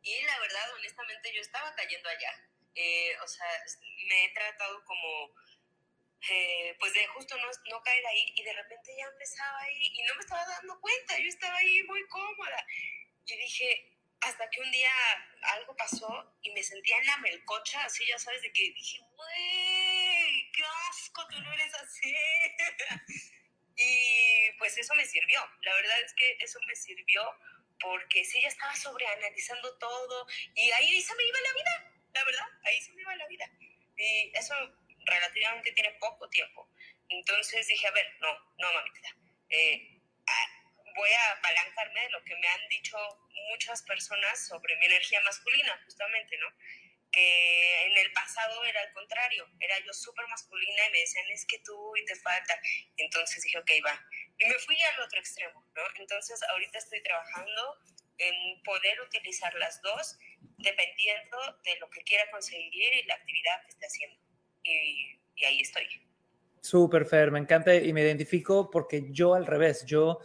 y 0.02 0.22
la 0.24 0.38
verdad, 0.40 0.74
honestamente, 0.76 1.30
yo 1.34 1.42
estaba 1.42 1.74
cayendo 1.74 2.08
allá. 2.08 2.32
Eh, 2.74 3.12
o 3.22 3.28
sea, 3.28 3.46
me 4.08 4.24
he 4.24 4.28
tratado 4.30 4.82
como 4.84 5.34
eh, 6.28 6.76
pues 6.78 6.92
de 6.94 7.06
justo 7.08 7.36
no, 7.38 7.48
no, 7.70 7.82
caer 7.82 8.06
ahí 8.06 8.32
y 8.36 8.42
de 8.42 8.52
repente 8.52 8.94
ya 8.96 9.06
empezaba 9.06 9.58
ahí 9.60 9.90
y 9.92 10.02
no 10.04 10.14
me 10.14 10.20
estaba 10.20 10.44
dando 10.46 10.78
cuenta, 10.80 11.18
yo 11.18 11.28
estaba 11.28 11.56
ahí 11.56 11.82
muy 11.84 12.06
cómoda 12.08 12.66
y 13.26 13.36
dije, 13.36 13.99
hasta 14.20 14.50
que 14.50 14.60
un 14.60 14.70
día 14.70 14.92
algo 15.42 15.74
pasó 15.76 16.34
y 16.42 16.50
me 16.52 16.62
sentía 16.62 16.98
en 16.98 17.06
la 17.06 17.16
melcocha, 17.18 17.84
así 17.84 18.04
ya 18.06 18.18
sabes, 18.18 18.42
de 18.42 18.52
que 18.52 18.72
dije, 18.72 19.00
güey, 19.16 20.52
qué 20.52 20.62
asco, 20.90 21.26
tú 21.28 21.40
no 21.40 21.52
eres 21.52 21.74
así. 21.74 22.14
y 23.76 24.52
pues 24.58 24.76
eso 24.76 24.94
me 24.94 25.06
sirvió, 25.06 25.40
la 25.62 25.74
verdad 25.74 26.00
es 26.02 26.12
que 26.14 26.36
eso 26.40 26.58
me 26.66 26.76
sirvió 26.76 27.22
porque 27.80 28.24
sí, 28.24 28.40
ya 28.42 28.48
estaba 28.48 28.76
sobreanalizando 28.76 29.76
todo 29.78 30.26
y 30.54 30.70
ahí 30.70 31.00
se 31.00 31.14
me 31.14 31.24
iba 31.24 31.40
la 31.40 31.52
vida, 31.54 31.92
la 32.12 32.24
verdad, 32.24 32.46
ahí 32.64 32.80
se 32.82 32.92
me 32.92 33.02
iba 33.02 33.16
la 33.16 33.26
vida. 33.26 33.50
Y 33.96 34.32
eso 34.34 34.54
relativamente 35.06 35.72
tiene 35.72 35.92
poco 35.98 36.28
tiempo. 36.28 36.68
Entonces 37.08 37.66
dije, 37.66 37.86
a 37.86 37.90
ver, 37.92 38.06
no, 38.20 38.32
no, 38.58 38.72
mamita, 38.72 39.16
eh, 39.48 39.89
voy 41.00 41.10
a 41.10 41.32
apalancarme 41.32 42.02
de 42.02 42.10
lo 42.10 42.22
que 42.24 42.36
me 42.36 42.46
han 42.46 42.68
dicho 42.68 42.96
muchas 43.50 43.82
personas 43.82 44.46
sobre 44.46 44.76
mi 44.76 44.86
energía 44.86 45.20
masculina, 45.22 45.80
justamente, 45.84 46.36
¿no? 46.36 46.46
Que 47.10 47.86
en 47.86 47.96
el 47.96 48.12
pasado 48.12 48.64
era 48.64 48.80
al 48.80 48.92
contrario, 48.92 49.48
era 49.58 49.78
yo 49.80 49.92
súper 49.92 50.26
masculina 50.28 50.86
y 50.86 50.92
me 50.92 51.00
decían, 51.00 51.24
es 51.30 51.46
que 51.46 51.58
tú 51.60 51.96
y 51.96 52.04
te 52.04 52.14
falta. 52.16 52.60
Y 52.96 53.02
entonces 53.02 53.42
dije, 53.42 53.58
ok, 53.58 53.70
va. 53.84 53.98
Y 54.38 54.44
me 54.44 54.54
fui 54.60 54.76
al 54.80 55.00
otro 55.00 55.18
extremo, 55.18 55.66
¿no? 55.74 55.82
Entonces 55.96 56.40
ahorita 56.50 56.78
estoy 56.78 57.02
trabajando 57.02 57.78
en 58.18 58.62
poder 58.62 59.00
utilizar 59.00 59.54
las 59.54 59.80
dos 59.80 60.18
dependiendo 60.58 61.38
de 61.64 61.76
lo 61.78 61.88
que 61.88 62.02
quiera 62.02 62.30
conseguir 62.30 62.94
y 62.94 63.02
la 63.04 63.14
actividad 63.14 63.62
que 63.62 63.70
esté 63.70 63.86
haciendo 63.86 64.20
y, 64.62 65.18
ahí 65.44 65.60
estoy. 65.62 65.86
Súper, 66.60 67.06
Fer, 67.06 67.30
me 67.30 67.38
encanta 67.38 67.74
y 67.74 67.92
me 67.94 68.02
identifico 68.02 68.70
porque 68.70 69.06
yo 69.10 69.34
al 69.34 69.46
revés, 69.46 69.86
yo 69.86 70.20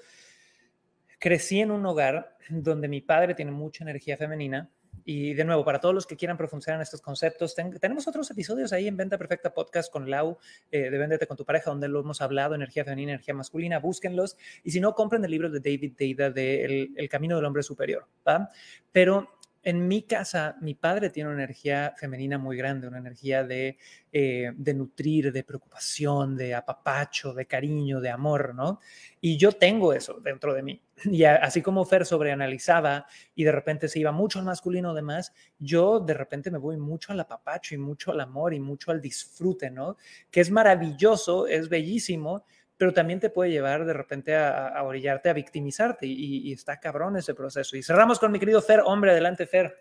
crecí 1.20 1.60
en 1.60 1.72
un 1.72 1.86
hogar 1.86 2.38
donde 2.50 2.88
mi 2.88 3.02
padre 3.02 3.36
tiene 3.36 3.52
mucha 3.52 3.84
energía 3.84 4.18
femenina 4.18 4.70
y 5.04 5.36
de 5.36 5.44
nuevo, 5.44 5.64
para 5.64 5.80
todos 5.80 5.94
los 5.94 6.08
que 6.08 6.16
quieran 6.16 6.36
profundizar 6.36 6.74
en 6.74 6.82
estos 6.82 7.00
conceptos, 7.00 7.54
tenemos 7.56 8.08
otros 8.08 8.30
episodios 8.32 8.74
ahí 8.74 8.88
en 8.88 8.98
Venta 8.98 9.20
Perfecta 9.20 9.54
Podcast 9.54 9.92
con 9.92 10.10
Lau 10.10 10.40
eh, 10.72 10.90
de 10.90 10.98
Véndete 10.98 11.28
con 11.28 11.38
tu 11.38 11.46
pareja, 11.46 11.70
donde 11.70 11.88
lo 11.88 12.00
hemos 12.00 12.22
hablado, 12.22 12.56
energía 12.56 12.84
femenina, 12.84 13.14
energía 13.14 13.36
masculina, 13.36 13.78
búsquenlos. 13.78 14.36
Y 14.64 14.72
si 14.72 14.80
no, 14.80 14.96
compren 14.96 15.24
el 15.24 15.30
libro 15.30 15.52
de 15.52 15.60
David 15.60 15.94
Deida 15.96 16.32
de 16.32 16.66
el, 16.66 16.94
el, 16.96 17.08
Camino 17.08 17.36
del 17.36 17.46
Hombre 17.46 17.62
Superior. 17.62 18.08
¿va? 18.28 18.50
Pero 18.92 19.35
en 19.66 19.88
mi 19.88 20.04
casa, 20.04 20.56
mi 20.62 20.76
padre 20.76 21.10
tiene 21.10 21.32
una 21.32 21.44
energía 21.44 21.96
femenina 21.98 22.38
muy 22.38 22.56
grande, 22.56 22.88
una 22.88 23.00
energía 23.00 23.44
de, 23.44 23.80
eh, 24.12 24.52
de, 24.56 24.74
nutrir, 24.76 25.34
de 25.34 25.44
preocupación, 25.44 26.38
de 26.38 26.54
apapacho, 26.54 27.34
de 27.34 27.48
cariño, 27.48 28.00
de 28.00 28.12
amor, 28.12 28.54
¿no? 28.54 28.80
Y 29.20 29.38
yo 29.38 29.52
tengo 29.54 29.92
eso 29.92 30.20
dentro 30.22 30.54
de 30.54 30.62
mí. 30.62 30.82
Y 31.06 31.24
así 31.24 31.64
como 31.64 31.84
Fer 31.84 32.06
sobreanalizaba 32.06 33.08
y 33.34 33.44
de 33.44 33.52
repente 33.52 33.90
se 33.90 34.00
iba 34.00 34.12
mucho 34.12 34.38
al 34.38 34.46
masculino 34.46 34.94
demás, 34.94 35.34
yo 35.58 36.00
de 36.00 36.14
repente 36.14 36.52
me 36.52 36.60
voy 36.60 36.78
mucho 36.78 37.12
al 37.12 37.20
apapacho 37.20 37.74
y 37.74 37.80
mucho 37.80 38.12
al 38.12 38.22
amor 38.22 38.54
y 38.54 38.60
mucho 38.60 38.92
al 38.92 39.02
disfrute, 39.02 39.72
¿no? 39.72 39.98
Que 40.30 40.42
es 40.42 40.52
maravilloso, 40.52 41.48
es 41.48 41.70
bellísimo, 41.70 42.46
pero 42.78 42.94
también 42.94 43.20
te 43.20 43.30
puede 43.30 43.52
llevar 43.52 43.86
de 43.86 43.94
repente 43.94 44.36
a, 44.36 44.68
a 44.68 44.84
orillarte, 44.84 45.30
a 45.30 45.34
victimizarte 45.34 46.06
y, 46.06 46.50
y, 46.50 46.54
está 46.54 46.80
cabrón 46.80 47.18
ese 47.18 47.34
proceso. 47.34 47.78
Y 47.78 47.84
cerramos 47.84 48.20
con 48.20 48.32
mi 48.32 48.40
querido 48.40 48.62
Fer, 48.62 48.82
hombre, 48.84 49.12
adelante 49.12 49.48
Fer. 49.48 49.80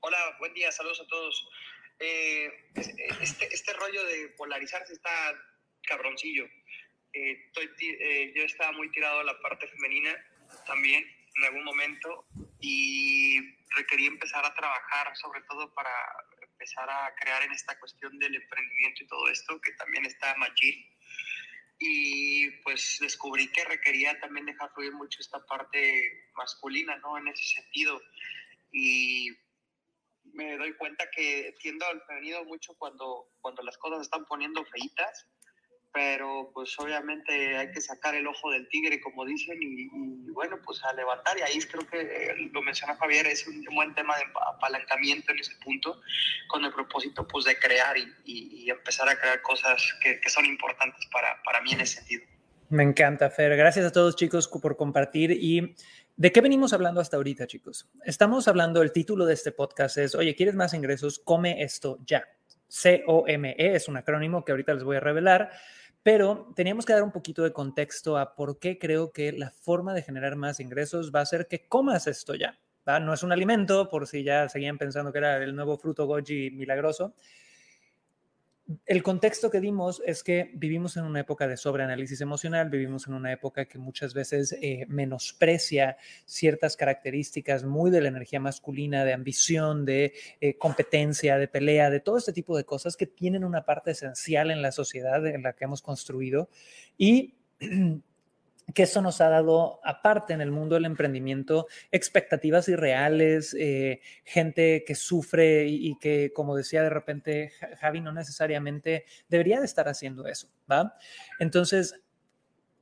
Hola, 0.00 0.18
buen 0.38 0.52
día, 0.52 0.70
saludos 0.72 1.00
a 1.00 1.06
todos. 1.06 1.48
Eh, 2.00 2.52
este, 2.74 3.54
este, 3.54 3.72
rollo 3.74 4.04
de 4.04 4.28
polarizarse 4.36 4.92
está 4.92 5.10
cabroncillo. 5.86 6.44
Eh, 7.12 7.44
estoy, 7.46 7.70
eh, 7.80 8.32
yo 8.34 8.42
estaba 8.42 8.72
muy 8.72 8.90
tirado 8.90 9.20
a 9.20 9.24
la 9.24 9.40
parte 9.40 9.68
femenina 9.68 10.10
también 10.66 11.04
en 11.36 11.44
algún 11.44 11.64
momento 11.64 12.26
y 12.60 13.38
requerí 13.76 14.06
empezar 14.06 14.44
a 14.44 14.54
trabajar 14.54 15.16
sobre 15.16 15.40
todo 15.42 15.72
para 15.74 15.90
empezar 16.42 16.88
a 16.90 17.14
crear 17.20 17.42
en 17.42 17.52
esta 17.52 17.78
cuestión 17.78 18.18
del 18.18 18.34
emprendimiento 18.34 19.04
y 19.04 19.06
todo 19.06 19.28
esto, 19.28 19.60
que 19.60 19.72
también 19.72 20.04
está 20.06 20.34
machín 20.36 20.84
y 21.78 22.50
pues 22.62 22.98
descubrí 23.00 23.50
que 23.50 23.64
requería 23.64 24.18
también 24.20 24.46
dejar 24.46 24.70
fluir 24.72 24.92
mucho 24.92 25.20
esta 25.20 25.44
parte 25.44 26.30
masculina, 26.36 26.96
¿no? 26.98 27.18
En 27.18 27.28
ese 27.28 27.42
sentido. 27.60 28.00
Y 28.72 29.30
me 30.32 30.56
doy 30.56 30.74
cuenta 30.76 31.08
que 31.10 31.54
tiendo 31.60 31.86
al 31.86 32.02
femenino 32.02 32.44
mucho 32.44 32.74
cuando, 32.76 33.28
cuando 33.40 33.62
las 33.62 33.76
cosas 33.78 34.02
están 34.02 34.24
poniendo 34.24 34.64
feitas, 34.64 35.26
pero 35.94 36.50
pues 36.52 36.76
obviamente 36.80 37.56
hay 37.56 37.70
que 37.70 37.80
sacar 37.80 38.16
el 38.16 38.26
ojo 38.26 38.50
del 38.50 38.68
tigre, 38.68 39.00
como 39.00 39.24
dicen, 39.24 39.56
y, 39.62 39.88
bueno, 40.30 40.58
pues 40.64 40.82
a 40.82 40.92
levantar. 40.92 41.38
Y 41.38 41.42
ahí 41.42 41.58
creo 41.60 41.86
que 41.86 42.50
lo 42.52 42.60
menciona 42.62 42.96
Javier, 42.96 43.28
es 43.28 43.46
un 43.46 43.64
buen 43.72 43.94
tema 43.94 44.16
de 44.16 44.24
apalancamiento 44.54 45.30
en 45.30 45.38
ese 45.38 45.54
punto, 45.64 46.00
con 46.48 46.64
el 46.64 46.72
propósito 46.72 47.26
pues 47.28 47.44
de 47.44 47.56
crear 47.56 47.96
y, 47.96 48.12
y 48.24 48.68
empezar 48.68 49.08
a 49.08 49.16
crear 49.16 49.40
cosas 49.40 49.94
que, 50.02 50.20
que 50.20 50.28
son 50.28 50.44
importantes 50.44 51.06
para, 51.12 51.40
para 51.44 51.60
mí 51.60 51.72
en 51.72 51.82
ese 51.82 51.98
sentido. 51.98 52.24
Me 52.70 52.82
encanta, 52.82 53.30
Fer. 53.30 53.56
Gracias 53.56 53.86
a 53.86 53.92
todos, 53.92 54.16
chicos, 54.16 54.48
por 54.48 54.76
compartir. 54.76 55.30
¿Y 55.30 55.76
de 56.16 56.32
qué 56.32 56.40
venimos 56.40 56.72
hablando 56.72 57.00
hasta 57.00 57.16
ahorita, 57.16 57.46
chicos? 57.46 57.88
Estamos 58.04 58.48
hablando, 58.48 58.82
el 58.82 58.90
título 58.90 59.26
de 59.26 59.34
este 59.34 59.52
podcast 59.52 59.96
es, 59.98 60.16
oye, 60.16 60.34
¿quieres 60.34 60.56
más 60.56 60.74
ingresos? 60.74 61.20
Come 61.20 61.62
esto 61.62 61.98
ya. 62.04 62.26
C-O-M-E 62.68 63.76
es 63.76 63.86
un 63.86 63.96
acrónimo 63.96 64.44
que 64.44 64.50
ahorita 64.50 64.74
les 64.74 64.82
voy 64.82 64.96
a 64.96 65.00
revelar. 65.00 65.52
Pero 66.04 66.52
teníamos 66.54 66.84
que 66.84 66.92
dar 66.92 67.02
un 67.02 67.12
poquito 67.12 67.42
de 67.44 67.54
contexto 67.54 68.18
a 68.18 68.34
por 68.36 68.58
qué 68.58 68.78
creo 68.78 69.10
que 69.10 69.32
la 69.32 69.50
forma 69.50 69.94
de 69.94 70.02
generar 70.02 70.36
más 70.36 70.60
ingresos 70.60 71.10
va 71.14 71.22
a 71.22 71.26
ser 71.26 71.48
que 71.48 71.66
comas 71.66 72.06
esto 72.06 72.34
ya. 72.34 72.60
No 73.00 73.14
es 73.14 73.22
un 73.22 73.32
alimento, 73.32 73.88
por 73.88 74.06
si 74.06 74.22
ya 74.22 74.46
seguían 74.50 74.76
pensando 74.76 75.12
que 75.12 75.18
era 75.18 75.38
el 75.42 75.56
nuevo 75.56 75.78
fruto 75.78 76.04
goji 76.04 76.50
milagroso, 76.50 77.14
el 78.86 79.02
contexto 79.02 79.50
que 79.50 79.60
dimos 79.60 80.02
es 80.06 80.22
que 80.22 80.50
vivimos 80.54 80.96
en 80.96 81.04
una 81.04 81.20
época 81.20 81.46
de 81.46 81.58
sobreanálisis 81.58 82.20
emocional, 82.22 82.70
vivimos 82.70 83.06
en 83.06 83.12
una 83.12 83.30
época 83.30 83.66
que 83.66 83.78
muchas 83.78 84.14
veces 84.14 84.56
eh, 84.60 84.86
menosprecia 84.88 85.98
ciertas 86.24 86.74
características 86.76 87.64
muy 87.64 87.90
de 87.90 88.00
la 88.00 88.08
energía 88.08 88.40
masculina, 88.40 89.04
de 89.04 89.12
ambición, 89.12 89.84
de 89.84 90.14
eh, 90.40 90.56
competencia, 90.56 91.36
de 91.36 91.46
pelea, 91.46 91.90
de 91.90 92.00
todo 92.00 92.16
este 92.16 92.32
tipo 92.32 92.56
de 92.56 92.64
cosas 92.64 92.96
que 92.96 93.06
tienen 93.06 93.44
una 93.44 93.66
parte 93.66 93.90
esencial 93.90 94.50
en 94.50 94.62
la 94.62 94.72
sociedad 94.72 95.26
en 95.26 95.42
la 95.42 95.52
que 95.52 95.64
hemos 95.64 95.82
construido. 95.82 96.48
Y 96.96 97.34
que 98.72 98.84
eso 98.84 99.02
nos 99.02 99.20
ha 99.20 99.28
dado, 99.28 99.80
aparte 99.84 100.32
en 100.32 100.40
el 100.40 100.50
mundo 100.50 100.74
del 100.74 100.86
emprendimiento, 100.86 101.66
expectativas 101.90 102.68
irreales, 102.68 103.54
eh, 103.58 104.00
gente 104.24 104.84
que 104.86 104.94
sufre 104.94 105.66
y, 105.66 105.98
que, 105.98 106.32
como 106.34 106.56
decía 106.56 106.82
de 106.82 106.90
repente 106.90 107.52
Javi, 107.78 108.00
no 108.00 108.12
necesariamente 108.12 109.04
debería 109.28 109.60
de 109.60 109.66
estar 109.66 109.88
haciendo 109.88 110.26
eso, 110.26 110.48
¿va? 110.70 110.96
Entonces, 111.38 112.00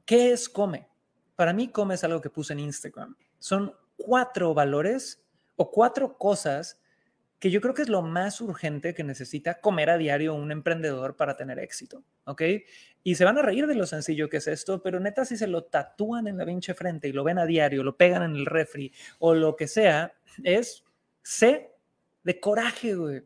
¿qué 0.05 0.33
es 0.33 0.49
come? 0.49 0.87
Para 1.35 1.53
mí 1.53 1.69
come 1.69 1.95
es 1.95 2.05
algo 2.05 2.21
que 2.21 2.31
puse 2.31 2.53
en 2.53 2.61
Instagram. 2.61 3.17
Son 3.39 3.75
cuatro 3.97 4.55
valores 4.55 5.25
o 5.57 5.71
cuatro 5.71 6.17
cosas 6.17 6.82
que 7.43 7.51
yo 7.51 7.61
creo 7.61 7.75
que 7.75 7.83
es 7.83 7.89
lo 7.89 8.03
más 8.03 8.41
urgente 8.41 8.95
que 8.95 9.03
necesita 9.03 9.61
comer 9.61 9.91
a 9.91 9.99
diario 9.99 10.33
un 10.33 10.53
emprendedor 10.53 11.17
para 11.17 11.37
tener 11.37 11.59
éxito, 11.59 12.05
¿ok? 12.25 12.41
Y 13.03 13.17
se 13.17 13.25
van 13.25 13.37
a 13.37 13.43
reír 13.43 13.67
de 13.67 13.75
lo 13.75 13.85
sencillo 13.85 14.29
que 14.29 14.37
es 14.37 14.47
esto, 14.47 14.81
pero 14.81 15.01
neta 15.01 15.25
si 15.25 15.37
se 15.37 15.49
lo 15.49 15.65
tatúan 15.65 16.29
en 16.29 16.39
la 16.39 16.47
pinche 16.47 16.73
frente 16.73 17.09
y 17.09 17.13
lo 17.13 17.25
ven 17.25 17.41
a 17.41 17.45
diario, 17.45 17.83
lo 17.83 17.97
pegan 17.97 18.23
en 18.23 18.37
el 18.37 18.47
refri 18.47 18.93
o 19.19 19.35
lo 19.35 19.57
que 19.57 19.67
sea, 19.67 20.15
es 20.45 20.85
C 21.25 21.73
de 22.23 22.39
coraje, 22.39 22.95
güey. 22.95 23.25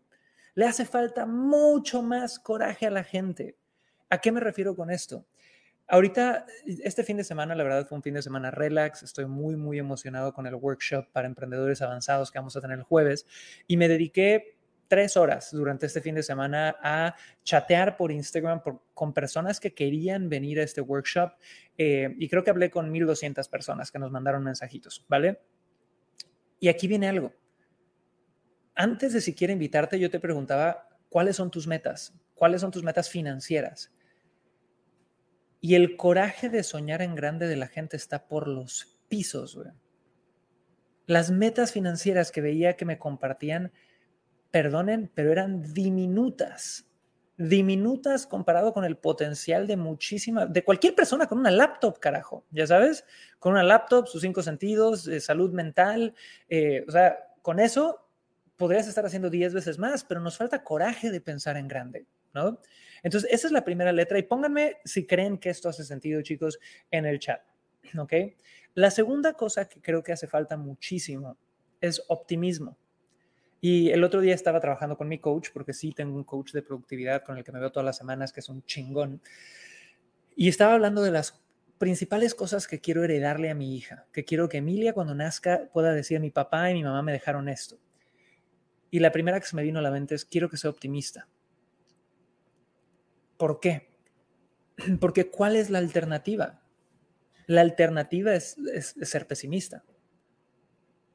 Le 0.54 0.64
hace 0.64 0.86
falta 0.86 1.26
mucho 1.26 2.00
más 2.00 2.38
coraje 2.38 2.86
a 2.86 2.90
la 2.90 3.04
gente. 3.04 3.58
¿A 4.08 4.18
qué 4.18 4.32
me 4.32 4.40
refiero 4.40 4.74
con 4.74 4.90
esto? 4.90 5.26
Ahorita, 5.88 6.46
este 6.66 7.04
fin 7.04 7.16
de 7.16 7.22
semana, 7.22 7.54
la 7.54 7.62
verdad 7.62 7.86
fue 7.86 7.96
un 7.96 8.02
fin 8.02 8.14
de 8.14 8.22
semana 8.22 8.50
relax. 8.50 9.04
Estoy 9.04 9.26
muy, 9.26 9.54
muy 9.54 9.78
emocionado 9.78 10.32
con 10.32 10.46
el 10.46 10.54
workshop 10.56 11.06
para 11.12 11.28
emprendedores 11.28 11.80
avanzados 11.80 12.32
que 12.32 12.38
vamos 12.38 12.56
a 12.56 12.60
tener 12.60 12.78
el 12.78 12.84
jueves. 12.84 13.24
Y 13.68 13.76
me 13.76 13.86
dediqué 13.86 14.56
tres 14.88 15.16
horas 15.16 15.50
durante 15.52 15.86
este 15.86 16.00
fin 16.00 16.16
de 16.16 16.24
semana 16.24 16.76
a 16.82 17.14
chatear 17.44 17.96
por 17.96 18.10
Instagram 18.10 18.62
con 18.94 19.12
personas 19.12 19.60
que 19.60 19.74
querían 19.74 20.28
venir 20.28 20.58
a 20.58 20.64
este 20.64 20.80
workshop. 20.80 21.32
Eh, 21.78 22.14
y 22.18 22.28
creo 22.28 22.42
que 22.42 22.50
hablé 22.50 22.68
con 22.68 22.92
1.200 22.92 23.48
personas 23.48 23.92
que 23.92 24.00
nos 24.00 24.10
mandaron 24.10 24.42
mensajitos, 24.42 25.04
¿vale? 25.08 25.40
Y 26.58 26.66
aquí 26.68 26.88
viene 26.88 27.08
algo. 27.08 27.32
Antes 28.74 29.12
de 29.12 29.20
siquiera 29.20 29.52
invitarte, 29.52 30.00
yo 30.00 30.10
te 30.10 30.18
preguntaba, 30.18 30.88
¿cuáles 31.08 31.36
son 31.36 31.50
tus 31.50 31.68
metas? 31.68 32.12
¿Cuáles 32.34 32.60
son 32.60 32.72
tus 32.72 32.82
metas 32.82 33.08
financieras? 33.08 33.92
Y 35.66 35.74
el 35.74 35.96
coraje 35.96 36.48
de 36.48 36.62
soñar 36.62 37.02
en 37.02 37.16
grande 37.16 37.48
de 37.48 37.56
la 37.56 37.66
gente 37.66 37.96
está 37.96 38.28
por 38.28 38.46
los 38.46 39.00
pisos, 39.08 39.56
güey. 39.56 39.72
Las 41.06 41.32
metas 41.32 41.72
financieras 41.72 42.30
que 42.30 42.40
veía 42.40 42.76
que 42.76 42.84
me 42.84 43.00
compartían, 43.00 43.72
perdonen, 44.52 45.10
pero 45.12 45.32
eran 45.32 45.74
diminutas. 45.74 46.88
Diminutas 47.36 48.28
comparado 48.28 48.72
con 48.72 48.84
el 48.84 48.96
potencial 48.96 49.66
de 49.66 49.76
muchísima, 49.76 50.46
de 50.46 50.62
cualquier 50.62 50.94
persona 50.94 51.26
con 51.26 51.38
una 51.40 51.50
laptop, 51.50 51.98
carajo, 51.98 52.46
ya 52.52 52.68
sabes, 52.68 53.04
con 53.40 53.54
una 53.54 53.64
laptop, 53.64 54.06
sus 54.06 54.22
cinco 54.22 54.44
sentidos, 54.44 55.08
eh, 55.08 55.18
salud 55.18 55.50
mental, 55.50 56.14
eh, 56.48 56.84
o 56.86 56.92
sea, 56.92 57.16
con 57.42 57.58
eso 57.58 58.06
podrías 58.54 58.86
estar 58.86 59.04
haciendo 59.04 59.30
10 59.30 59.52
veces 59.52 59.80
más, 59.80 60.04
pero 60.04 60.20
nos 60.20 60.36
falta 60.36 60.62
coraje 60.62 61.10
de 61.10 61.20
pensar 61.20 61.56
en 61.56 61.66
grande, 61.66 62.06
¿no? 62.34 62.60
Entonces, 63.06 63.30
esa 63.32 63.46
es 63.46 63.52
la 63.52 63.62
primera 63.62 63.92
letra 63.92 64.18
y 64.18 64.24
pónganme 64.24 64.78
si 64.84 65.06
creen 65.06 65.38
que 65.38 65.48
esto 65.48 65.68
hace 65.68 65.84
sentido, 65.84 66.22
chicos, 66.22 66.58
en 66.90 67.06
el 67.06 67.20
chat. 67.20 67.40
¿Ok? 67.96 68.12
La 68.74 68.90
segunda 68.90 69.34
cosa 69.34 69.68
que 69.68 69.80
creo 69.80 70.02
que 70.02 70.10
hace 70.10 70.26
falta 70.26 70.56
muchísimo 70.56 71.38
es 71.80 72.02
optimismo. 72.08 72.76
Y 73.60 73.90
el 73.90 74.02
otro 74.02 74.20
día 74.20 74.34
estaba 74.34 74.60
trabajando 74.60 74.96
con 74.96 75.06
mi 75.06 75.20
coach, 75.20 75.50
porque 75.54 75.72
sí 75.72 75.92
tengo 75.92 76.16
un 76.16 76.24
coach 76.24 76.50
de 76.50 76.62
productividad 76.62 77.22
con 77.22 77.38
el 77.38 77.44
que 77.44 77.52
me 77.52 77.60
veo 77.60 77.70
todas 77.70 77.84
las 77.84 77.96
semanas, 77.96 78.32
que 78.32 78.40
es 78.40 78.48
un 78.48 78.64
chingón. 78.64 79.22
Y 80.34 80.48
estaba 80.48 80.74
hablando 80.74 81.00
de 81.00 81.12
las 81.12 81.40
principales 81.78 82.34
cosas 82.34 82.66
que 82.66 82.80
quiero 82.80 83.04
heredarle 83.04 83.50
a 83.50 83.54
mi 83.54 83.76
hija, 83.76 84.06
que 84.12 84.24
quiero 84.24 84.48
que 84.48 84.56
Emilia 84.56 84.94
cuando 84.94 85.14
nazca 85.14 85.70
pueda 85.72 85.92
decir 85.92 86.18
mi 86.18 86.32
papá 86.32 86.72
y 86.72 86.74
mi 86.74 86.82
mamá 86.82 87.02
me 87.02 87.12
dejaron 87.12 87.48
esto. 87.48 87.78
Y 88.90 88.98
la 88.98 89.12
primera 89.12 89.38
que 89.38 89.46
se 89.46 89.54
me 89.54 89.62
vino 89.62 89.78
a 89.78 89.82
la 89.82 89.92
mente 89.92 90.16
es 90.16 90.24
quiero 90.24 90.50
que 90.50 90.56
sea 90.56 90.70
optimista. 90.70 91.28
¿Por 93.36 93.60
qué? 93.60 93.88
Porque 95.00 95.30
¿cuál 95.30 95.56
es 95.56 95.70
la 95.70 95.78
alternativa? 95.78 96.60
La 97.46 97.60
alternativa 97.60 98.34
es, 98.34 98.56
ser 99.02 99.26
pesimista. 99.26 99.84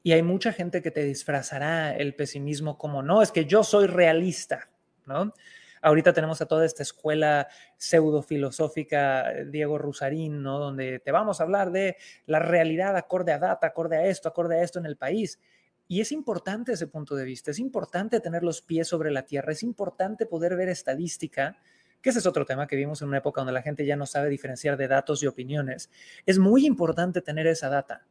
Y 0.02 0.12
hay 0.12 0.22
mucha 0.22 0.52
gente 0.52 0.82
que 0.82 0.90
te 0.90 1.04
disfrazará 1.04 1.96
el 1.96 2.14
pesimismo 2.14 2.76
como, 2.76 3.02
no, 3.02 3.22
es 3.22 3.30
que 3.30 3.44
yo 3.44 3.62
soy 3.62 3.86
realista, 3.86 4.68
¿no? 5.06 5.32
Ahorita 5.80 6.12
tenemos 6.12 6.40
a 6.40 6.46
toda 6.46 6.64
esta 6.64 6.82
escuela 6.82 7.48
pseudo 7.76 8.22
filosófica, 8.22 9.32
Diego 9.46 9.78
Rusarín, 9.78 10.42
¿no? 10.42 10.58
Donde 10.58 11.00
te 11.00 11.12
vamos 11.12 11.40
a 11.40 11.44
hablar 11.44 11.72
de 11.72 11.96
la 12.26 12.38
realidad 12.38 12.96
acorde 12.96 13.32
a 13.32 13.38
data, 13.38 13.66
acorde 13.66 13.96
a 13.96 14.06
esto, 14.06 14.28
acorde 14.28 14.58
a 14.58 14.62
esto 14.62 14.78
en 14.78 14.86
el 14.86 14.96
país. 14.96 15.40
Y 15.88 16.00
es 16.00 16.12
importante 16.12 16.72
ese 16.72 16.86
punto 16.86 17.14
de 17.16 17.24
vista, 17.24 17.50
es 17.50 17.58
importante 17.58 18.20
tener 18.20 18.42
los 18.42 18.62
pies 18.62 18.88
sobre 18.88 19.10
la 19.10 19.26
tierra, 19.26 19.52
es 19.52 19.62
importante 19.62 20.24
poder 20.24 20.56
ver 20.56 20.68
estadística 20.68 21.58
que 22.02 22.10
ese 22.10 22.18
es 22.18 22.26
otro 22.26 22.44
tema 22.44 22.66
que 22.66 22.76
vimos 22.76 23.00
en 23.00 23.08
una 23.08 23.18
época 23.18 23.40
donde 23.40 23.52
la 23.52 23.62
gente 23.62 23.86
ya 23.86 23.96
no 23.96 24.06
sabe 24.06 24.28
diferenciar 24.28 24.76
de 24.76 24.88
datos 24.88 25.22
y 25.22 25.26
opiniones. 25.26 25.90
Es 26.26 26.38
muy 26.38 26.66
importante 26.66 27.22
tener 27.22 27.46
esa 27.46 27.68
data, 27.68 28.06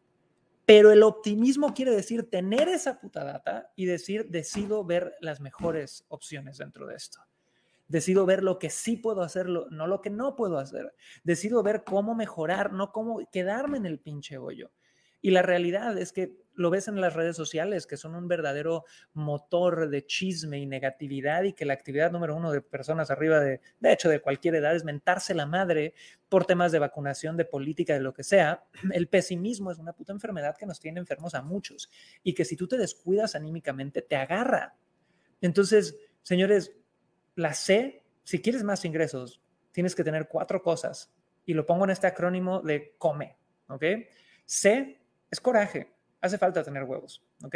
pero 0.65 0.91
el 0.91 1.03
optimismo 1.03 1.73
quiere 1.73 1.91
decir 1.91 2.29
tener 2.29 2.69
esa 2.69 2.99
puta 2.99 3.23
data 3.23 3.71
y 3.75 3.85
decir, 3.85 4.27
decido 4.29 4.85
ver 4.85 5.15
las 5.19 5.41
mejores 5.41 6.05
opciones 6.07 6.57
dentro 6.57 6.87
de 6.87 6.95
esto. 6.95 7.19
Decido 7.89 8.25
ver 8.25 8.41
lo 8.41 8.57
que 8.57 8.69
sí 8.69 8.95
puedo 8.95 9.21
hacer, 9.21 9.47
no 9.47 9.87
lo 9.87 10.01
que 10.01 10.09
no 10.09 10.37
puedo 10.37 10.59
hacer. 10.59 10.93
Decido 11.25 11.61
ver 11.61 11.83
cómo 11.83 12.15
mejorar, 12.15 12.71
no 12.71 12.93
cómo 12.93 13.19
quedarme 13.33 13.77
en 13.79 13.85
el 13.85 13.99
pinche 13.99 14.37
hoyo. 14.37 14.71
Y 15.21 15.31
la 15.31 15.41
realidad 15.41 15.97
es 15.97 16.13
que 16.13 16.40
lo 16.55 16.69
ves 16.69 16.87
en 16.87 16.99
las 16.99 17.13
redes 17.13 17.35
sociales, 17.35 17.87
que 17.87 17.97
son 17.97 18.15
un 18.15 18.27
verdadero 18.27 18.85
motor 19.13 19.89
de 19.89 20.05
chisme 20.05 20.59
y 20.59 20.65
negatividad 20.65 21.43
y 21.43 21.53
que 21.53 21.65
la 21.65 21.73
actividad 21.73 22.11
número 22.11 22.35
uno 22.35 22.51
de 22.51 22.61
personas 22.61 23.09
arriba 23.11 23.39
de, 23.39 23.61
de 23.79 23.93
hecho, 23.93 24.09
de 24.09 24.21
cualquier 24.21 24.55
edad 24.55 24.75
es 24.75 24.83
mentarse 24.83 25.33
la 25.33 25.45
madre 25.45 25.93
por 26.29 26.45
temas 26.45 26.71
de 26.71 26.79
vacunación, 26.79 27.37
de 27.37 27.45
política, 27.45 27.93
de 27.93 28.01
lo 28.01 28.13
que 28.13 28.23
sea. 28.23 28.63
El 28.93 29.07
pesimismo 29.07 29.71
es 29.71 29.79
una 29.79 29.93
puta 29.93 30.13
enfermedad 30.13 30.55
que 30.57 30.65
nos 30.65 30.79
tiene 30.79 30.99
enfermos 30.99 31.35
a 31.35 31.41
muchos 31.41 31.89
y 32.23 32.33
que 32.33 32.45
si 32.45 32.55
tú 32.55 32.67
te 32.67 32.77
descuidas 32.77 33.35
anímicamente, 33.35 34.01
te 34.01 34.15
agarra. 34.15 34.75
Entonces, 35.41 35.97
señores, 36.21 36.71
la 37.35 37.53
C, 37.53 38.03
si 38.23 38.41
quieres 38.41 38.63
más 38.63 38.85
ingresos, 38.85 39.41
tienes 39.71 39.95
que 39.95 40.03
tener 40.03 40.27
cuatro 40.27 40.61
cosas 40.61 41.13
y 41.45 41.53
lo 41.53 41.65
pongo 41.65 41.85
en 41.85 41.91
este 41.91 42.07
acrónimo 42.07 42.61
de 42.61 42.95
come, 42.97 43.37
¿ok? 43.67 43.83
C 44.45 45.01
es 45.29 45.39
coraje, 45.39 45.91
hace 46.21 46.37
falta 46.37 46.63
tener 46.63 46.83
huevos, 46.83 47.23
¿ok? 47.43 47.55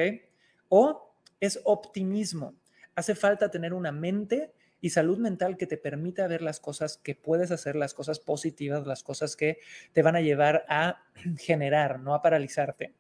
O 0.69 1.15
es 1.39 1.59
optimismo, 1.63 2.55
hace 2.95 3.15
falta 3.15 3.49
tener 3.49 3.73
una 3.73 3.91
mente 3.91 4.53
y 4.81 4.89
salud 4.89 5.17
mental 5.17 5.57
que 5.57 5.67
te 5.67 5.77
permita 5.77 6.27
ver 6.27 6.41
las 6.41 6.59
cosas 6.59 6.97
que 6.97 7.15
puedes 7.15 7.51
hacer, 7.51 7.75
las 7.75 7.93
cosas 7.93 8.19
positivas, 8.19 8.85
las 8.85 9.03
cosas 9.03 9.35
que 9.35 9.59
te 9.93 10.01
van 10.01 10.15
a 10.15 10.21
llevar 10.21 10.65
a 10.67 11.03
generar, 11.37 11.99
no 11.99 12.13
a 12.13 12.21
paralizarte. 12.21 12.93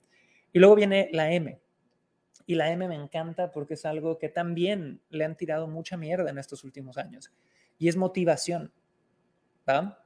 Y 0.53 0.59
luego 0.59 0.75
viene 0.75 1.09
la 1.11 1.31
M. 1.31 1.59
Y 2.47 2.55
la 2.55 2.71
M 2.71 2.87
me 2.87 2.95
encanta 2.95 3.51
porque 3.51 3.73
es 3.73 3.85
algo 3.85 4.17
que 4.17 4.29
también 4.29 5.01
le 5.09 5.25
han 5.25 5.35
tirado 5.35 5.67
mucha 5.67 5.97
mierda 5.97 6.29
en 6.29 6.37
estos 6.37 6.63
últimos 6.63 6.97
años. 6.97 7.33
Y 7.77 7.89
es 7.89 7.97
motivación. 7.97 8.71
¿va? 9.67 10.03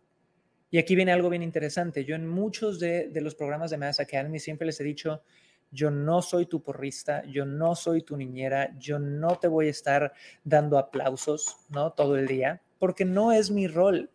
Y 0.72 0.78
aquí 0.78 0.95
viene 0.95 1.12
algo 1.12 1.30
bien 1.30 1.43
interesante. 1.43 2.06
Yo 2.06 2.15
en 2.15 2.28
muchos 2.28 2.80
de, 2.80 3.12
los 3.15 3.36
programas 3.36 3.72
de 3.72 3.78
Mass 3.78 4.00
Academy 4.00 4.39
siempre 4.39 4.65
les 4.65 4.80
he 4.80 4.84
dicho, 4.84 5.24
yo 5.71 5.91
no 5.91 6.21
soy 6.21 6.45
tu 6.45 6.62
porrista, 6.62 7.23
yo 7.25 7.45
no 7.45 7.75
soy 7.75 8.01
tu 8.01 8.17
niñera, 8.17 8.75
yo 8.77 8.99
no 8.99 9.38
te 9.38 9.47
voy 9.47 9.67
a 9.67 9.71
estar 9.71 10.13
dando 10.43 10.77
aplausos, 10.77 11.58
¿no? 11.69 11.91
Todo 11.93 12.17
el 12.17 12.27
día, 12.27 12.62
porque 12.79 13.05
no 13.05 13.32
es 13.32 13.51
mi 13.51 13.67
rol, 13.67 14.10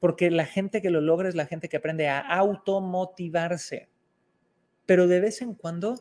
porque 0.00 0.30
la 0.30 0.46
gente 0.46 0.82
que 0.82 0.90
lo 0.90 1.00
logra 1.00 1.28
es 1.28 1.34
la 1.34 1.46
gente 1.46 1.68
que 1.68 1.76
aprende 1.76 2.08
a 2.08 2.20
automotivarse. 2.20 3.88
Pero 4.84 5.06
de 5.06 5.20
vez 5.20 5.42
en 5.42 5.54
cuando, 5.54 5.98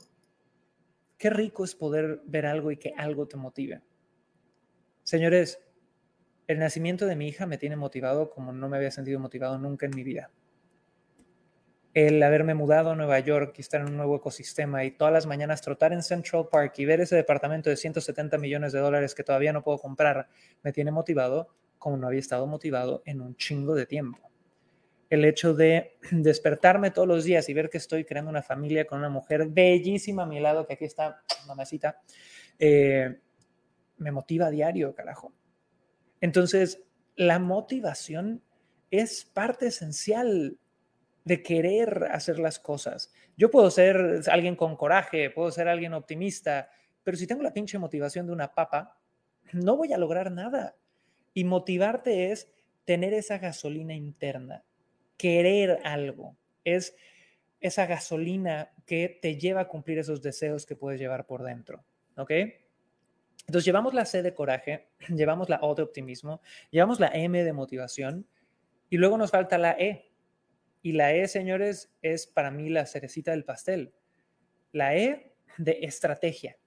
qué 1.18 1.30
rico 1.30 1.64
es 1.64 1.76
poder 1.76 2.22
ver 2.26 2.46
algo 2.46 2.72
y 2.72 2.78
que 2.78 2.94
algo 2.98 3.28
te 3.28 3.38
motive. 3.38 3.82
Señores, 5.04 5.60
el 6.48 6.60
nacimiento 6.60 7.06
de 7.06 7.16
mi 7.16 7.28
hija 7.28 7.46
me 7.46 7.58
tiene 7.58 7.76
motivado 7.76 8.30
como 8.30 8.52
no 8.52 8.70
me 8.70 8.78
había 8.78 8.92
sentido 8.92 9.20
motivado 9.20 9.58
nunca 9.58 9.86
en 9.86 9.96
mi 9.96 10.04
vida. 10.04 10.32
El 11.96 12.22
haberme 12.22 12.56
mudado 12.56 12.92
a 12.92 12.96
Nueva 12.96 13.20
York 13.20 13.56
y 13.58 13.62
estar 13.62 13.80
en 13.80 13.88
un 13.88 13.96
nuevo 13.96 14.18
ecosistema 14.18 14.84
y 14.84 14.92
todas 14.92 15.14
las 15.14 15.26
mañanas 15.26 15.62
trotar 15.62 15.94
en 15.94 16.04
Central 16.04 16.50
Park 16.52 16.74
y 16.78 16.84
ver 16.84 17.00
ese 17.00 17.16
departamento 17.16 17.70
de 17.70 17.78
170 17.78 18.38
millones 18.38 18.74
de 18.74 18.80
dólares 18.80 19.16
que 19.16 19.24
todavía 19.24 19.54
no 19.54 19.64
puedo 19.64 19.78
comprar, 19.78 20.28
me 20.62 20.74
tiene 20.74 20.92
motivado 20.92 21.48
como 21.78 21.96
no 21.96 22.08
había 22.08 22.20
estado 22.20 22.48
motivado 22.48 23.02
en 23.06 23.22
un 23.22 23.38
chingo 23.38 23.76
de 23.76 23.86
tiempo. 23.86 24.30
El 25.10 25.24
hecho 25.24 25.54
de 25.54 25.98
despertarme 26.12 26.92
todos 26.92 27.08
los 27.08 27.24
días 27.24 27.48
y 27.48 27.54
ver 27.54 27.70
que 27.70 27.78
estoy 27.78 28.04
creando 28.04 28.30
una 28.30 28.44
familia 28.44 28.86
con 28.86 29.00
una 29.00 29.10
mujer 29.10 29.48
bellísima 29.48 30.24
a 30.24 30.26
mi 30.26 30.42
lado, 30.42 30.68
que 30.68 30.74
aquí 30.74 30.84
está, 30.84 31.22
mamacita, 31.48 32.02
eh, 32.60 33.20
me 34.00 34.12
motiva 34.12 34.48
a 34.48 34.52
diario, 34.52 34.94
carajo. 34.94 35.32
Entonces, 36.20 36.84
la 37.16 37.40
motivación 37.40 38.42
es 38.92 39.24
parte 39.24 39.68
esencial 39.68 40.58
de 41.26 41.44
querer 41.44 42.08
hacer 42.12 42.40
las 42.40 42.60
cosas. 42.60 43.12
Yo 43.36 43.52
puedo 43.52 43.70
ser 43.70 44.22
alguien 44.32 44.56
con 44.56 44.78
coraje, 44.78 45.30
puedo 45.32 45.52
ser 45.52 45.68
alguien 45.68 45.94
optimista, 45.94 46.70
pero 47.04 47.18
si 47.18 47.28
tengo 47.28 47.44
la 47.44 47.52
pinche 47.52 47.78
motivación 47.78 48.28
de 48.28 48.32
una 48.32 48.54
papa, 48.54 48.98
no 49.52 49.76
voy 49.76 49.92
a 49.92 49.98
lograr 49.98 50.32
nada. 50.32 50.76
Y 51.34 51.44
motivarte 51.44 52.32
es 52.32 52.50
tener 52.86 53.14
esa 53.14 53.40
gasolina 53.40 53.94
interna, 53.94 54.64
querer 55.18 55.82
algo. 55.84 56.38
Es 56.64 56.96
esa 57.60 57.88
gasolina 57.88 58.72
que 58.86 59.20
te 59.22 59.38
lleva 59.38 59.62
a 59.62 59.68
cumplir 59.68 59.98
esos 59.98 60.22
deseos 60.22 60.66
que 60.66 60.76
puedes 60.76 61.00
llevar 61.00 61.26
por 61.26 61.44
dentro. 61.44 61.84
¿Ok? 62.16 62.32
Entonces 63.48 63.66
llevamos 63.66 63.94
la 63.94 64.06
C 64.06 64.22
de 64.24 64.34
coraje, 64.34 64.90
llevamos 65.10 65.50
la 65.50 65.60
O 65.62 65.76
de 65.76 65.84
optimismo, 65.84 66.42
llevamos 66.72 67.00
la 67.00 67.08
M 67.08 67.44
de 67.44 67.54
motivación 67.54 68.28
y 68.90 68.98
luego 68.98 69.18
nos 69.18 69.32
falta 69.32 69.58
la 69.58 69.72
E. 69.72 70.12
Y 70.86 70.92
la 70.92 71.16
E, 71.16 71.28
señores, 71.28 71.92
es 72.04 72.28
para 72.28 72.52
mí 72.52 72.70
la 72.70 72.86
cerecita 72.86 73.32
del 73.32 73.44
pastel. 73.44 73.96
La 74.72 74.96
E 74.96 75.34
de 75.58 75.80
estrategia. 75.82 76.60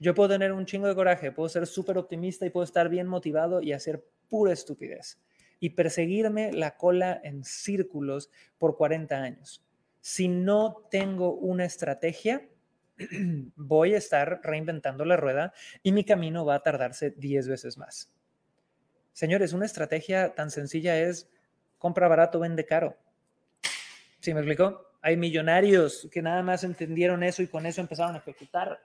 Yo 0.00 0.12
puedo 0.12 0.30
tener 0.30 0.50
un 0.50 0.66
chingo 0.66 0.88
de 0.88 0.96
coraje, 0.96 1.30
puedo 1.30 1.48
ser 1.48 1.68
súper 1.68 1.98
optimista 1.98 2.44
y 2.44 2.50
puedo 2.50 2.64
estar 2.64 2.88
bien 2.88 3.06
motivado 3.06 3.62
y 3.62 3.72
hacer 3.72 4.04
pura 4.28 4.52
estupidez 4.52 5.22
y 5.60 5.70
perseguirme 5.70 6.52
la 6.52 6.76
cola 6.76 7.20
en 7.22 7.44
círculos 7.44 8.28
por 8.58 8.76
40 8.76 9.22
años. 9.22 9.64
Si 10.00 10.26
no 10.26 10.88
tengo 10.90 11.32
una 11.36 11.66
estrategia, 11.66 12.48
voy 13.54 13.94
a 13.94 13.98
estar 13.98 14.40
reinventando 14.42 15.04
la 15.04 15.16
rueda 15.16 15.52
y 15.84 15.92
mi 15.92 16.04
camino 16.04 16.44
va 16.44 16.56
a 16.56 16.62
tardarse 16.64 17.12
10 17.12 17.46
veces 17.46 17.78
más. 17.78 18.12
Señores, 19.12 19.52
una 19.52 19.64
estrategia 19.66 20.34
tan 20.34 20.50
sencilla 20.50 20.98
es 20.98 21.30
compra 21.84 22.08
barato, 22.08 22.40
vende 22.40 22.64
caro. 22.64 22.96
¿Sí 24.18 24.32
me 24.32 24.40
explico? 24.40 24.86
Hay 25.02 25.18
millonarios 25.18 26.08
que 26.10 26.22
nada 26.22 26.42
más 26.42 26.64
entendieron 26.64 27.22
eso 27.22 27.42
y 27.42 27.46
con 27.46 27.66
eso 27.66 27.82
empezaron 27.82 28.14
a 28.14 28.20
ejecutar. 28.20 28.80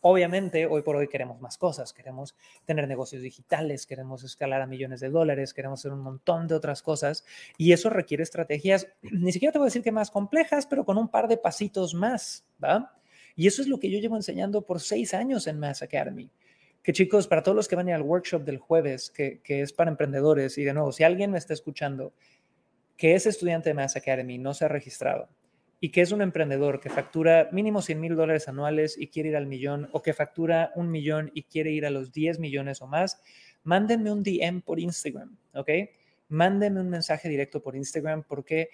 Obviamente, 0.00 0.64
hoy 0.64 0.82
por 0.82 0.94
hoy 0.94 1.08
queremos 1.08 1.40
más 1.40 1.58
cosas, 1.58 1.92
queremos 1.92 2.36
tener 2.64 2.86
negocios 2.86 3.20
digitales, 3.20 3.84
queremos 3.84 4.22
escalar 4.22 4.62
a 4.62 4.68
millones 4.68 5.00
de 5.00 5.10
dólares, 5.10 5.52
queremos 5.52 5.80
hacer 5.80 5.92
un 5.92 6.02
montón 6.02 6.46
de 6.46 6.54
otras 6.54 6.82
cosas 6.82 7.24
y 7.58 7.72
eso 7.72 7.90
requiere 7.90 8.22
estrategias, 8.22 8.86
ni 9.02 9.32
siquiera 9.32 9.50
te 9.50 9.58
voy 9.58 9.64
a 9.66 9.70
decir 9.70 9.82
que 9.82 9.90
más 9.90 10.12
complejas, 10.12 10.66
pero 10.66 10.84
con 10.84 10.98
un 10.98 11.08
par 11.08 11.26
de 11.26 11.38
pasitos 11.38 11.94
más, 11.94 12.46
¿va? 12.62 12.94
Y 13.34 13.48
eso 13.48 13.60
es 13.60 13.66
lo 13.66 13.80
que 13.80 13.90
yo 13.90 13.98
llevo 13.98 14.14
enseñando 14.14 14.62
por 14.62 14.78
seis 14.78 15.14
años 15.14 15.48
en 15.48 15.58
Mass 15.58 15.82
Academy. 15.82 16.30
Que 16.86 16.92
chicos, 16.92 17.26
para 17.26 17.42
todos 17.42 17.56
los 17.56 17.66
que 17.66 17.74
van 17.74 17.88
a 17.88 17.90
ir 17.90 17.94
al 17.96 18.02
workshop 18.02 18.44
del 18.44 18.58
jueves, 18.58 19.10
que, 19.10 19.40
es 19.44 19.72
para 19.72 19.90
emprendedores, 19.90 20.56
y 20.56 20.62
de 20.62 20.72
nuevo, 20.72 20.92
si 20.92 21.02
alguien 21.02 21.32
me 21.32 21.38
está 21.38 21.52
escuchando 21.52 22.12
que 22.96 23.14
es 23.14 23.26
estudiante 23.26 23.70
de 23.70 23.74
Mass 23.74 23.96
Academy, 23.96 24.38
no 24.38 24.54
se 24.54 24.64
ha 24.64 24.68
registrado, 24.68 25.28
y 25.80 25.90
que 25.90 26.00
es 26.00 26.12
un 26.12 26.22
emprendedor 26.22 26.80
que 26.80 26.88
factura 26.88 27.48
mínimo 27.52 27.82
100 27.82 28.00
mil 28.00 28.16
dólares 28.16 28.48
anuales 28.48 28.96
y 28.98 29.08
quiere 29.08 29.30
ir 29.30 29.36
al 29.36 29.46
millón, 29.46 29.88
o 29.92 30.02
que 30.02 30.14
factura 30.14 30.72
un 30.74 30.90
millón 30.90 31.30
y 31.34 31.42
quiere 31.42 31.70
ir 31.70 31.86
a 31.86 31.90
los 31.90 32.12
10 32.12 32.38
millones 32.38 32.80
o 32.82 32.86
más, 32.86 33.20
mándenme 33.62 34.12
un 34.12 34.22
DM 34.22 34.62
por 34.62 34.80
Instagram, 34.80 35.36
¿ok? 35.54 35.70
Mándenme 36.28 36.80
un 36.80 36.88
mensaje 36.88 37.28
directo 37.28 37.62
por 37.62 37.76
Instagram 37.76 38.24
porque 38.24 38.70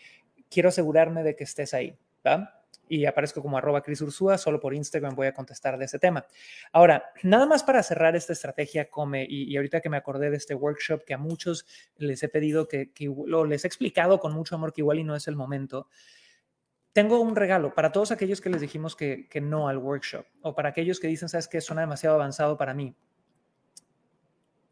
quiero 0.49 0.69
asegurarme 0.69 1.23
de 1.23 1.35
que 1.35 1.45
estés 1.45 1.75
ahí, 1.75 1.97
¿va? 2.27 2.62
Y 2.89 3.07
aparezco 3.07 3.41
como 3.41 3.57
arroba 3.57 3.83
Cris 3.83 4.01
Ursúa, 4.01 4.37
solo 4.39 4.61
por 4.61 4.75
Instagram 4.75 5.15
voy 5.15 5.27
a 5.27 5.35
contestar 5.35 5.79
de 5.79 5.87
ese 5.87 5.99
tema. 5.99 6.27
Ahora, 6.73 7.05
nada 7.23 7.47
más 7.47 7.63
para 7.63 7.83
cerrar 7.83 8.17
esta 8.17 8.33
estrategia 8.33 8.91
Come, 8.91 9.27
y, 9.29 9.57
ahorita 9.57 9.81
que 9.81 9.89
me 9.89 9.97
acordé 9.97 10.31
de 10.31 10.37
este 10.37 10.55
workshop 10.55 11.05
que 11.05 11.15
a 11.15 11.19
muchos 11.19 11.67
les 11.97 12.23
he 12.23 12.29
pedido 12.29 12.69
que, 12.69 12.93
que 12.93 13.13
lo, 13.27 13.45
les 13.45 13.65
he 13.65 13.67
explicado 13.67 14.19
con 14.21 14.33
mucho 14.33 14.55
amor 14.55 14.73
que 14.73 14.83
igual 14.83 14.99
y 14.99 15.05
no 15.05 15.17
es 15.17 15.29
el 15.29 15.37
momento, 15.37 15.89
tengo 16.93 17.21
un 17.21 17.37
regalo 17.37 17.75
para 17.75 17.93
todos 17.93 18.13
aquellos 18.13 18.41
que 18.41 18.51
les 18.51 18.61
dijimos 18.61 18.95
que, 18.95 19.27
que 19.29 19.41
no 19.41 19.69
al 19.69 19.79
workshop, 19.79 20.27
o 20.43 20.55
para 20.55 20.69
aquellos 20.71 21.01
que 21.01 21.09
dicen, 21.09 21.29
sabes 21.29 21.49
que 21.49 21.61
suena 21.61 21.83
demasiado 21.83 22.17
avanzado 22.17 22.59
para 22.59 22.75
mí. 22.75 22.95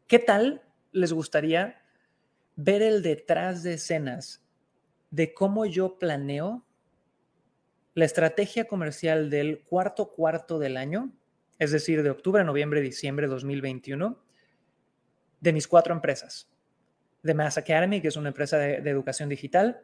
¿Qué 0.07 0.19
tal 0.19 0.61
les 0.91 1.13
gustaría 1.13 1.81
ver 2.55 2.81
el 2.81 3.01
detrás 3.01 3.63
de 3.63 3.73
escenas 3.73 4.45
de 5.09 5.33
cómo 5.33 5.65
yo 5.65 5.97
planeo 5.97 6.65
la 7.93 8.05
estrategia 8.05 8.65
comercial 8.65 9.29
del 9.29 9.63
cuarto 9.63 10.11
cuarto 10.11 10.59
del 10.59 10.77
año, 10.77 11.11
es 11.59 11.71
decir, 11.71 12.03
de 12.03 12.09
octubre, 12.09 12.43
noviembre, 12.43 12.81
diciembre 12.81 13.27
de 13.27 13.33
2021, 13.33 14.21
de 15.39 15.53
mis 15.53 15.67
cuatro 15.67 15.93
empresas. 15.93 16.49
De 17.23 17.33
Mass 17.33 17.57
Academy, 17.57 18.01
que 18.01 18.07
es 18.07 18.15
una 18.15 18.29
empresa 18.29 18.57
de, 18.57 18.77
educación 18.89 19.29
digital 19.29 19.81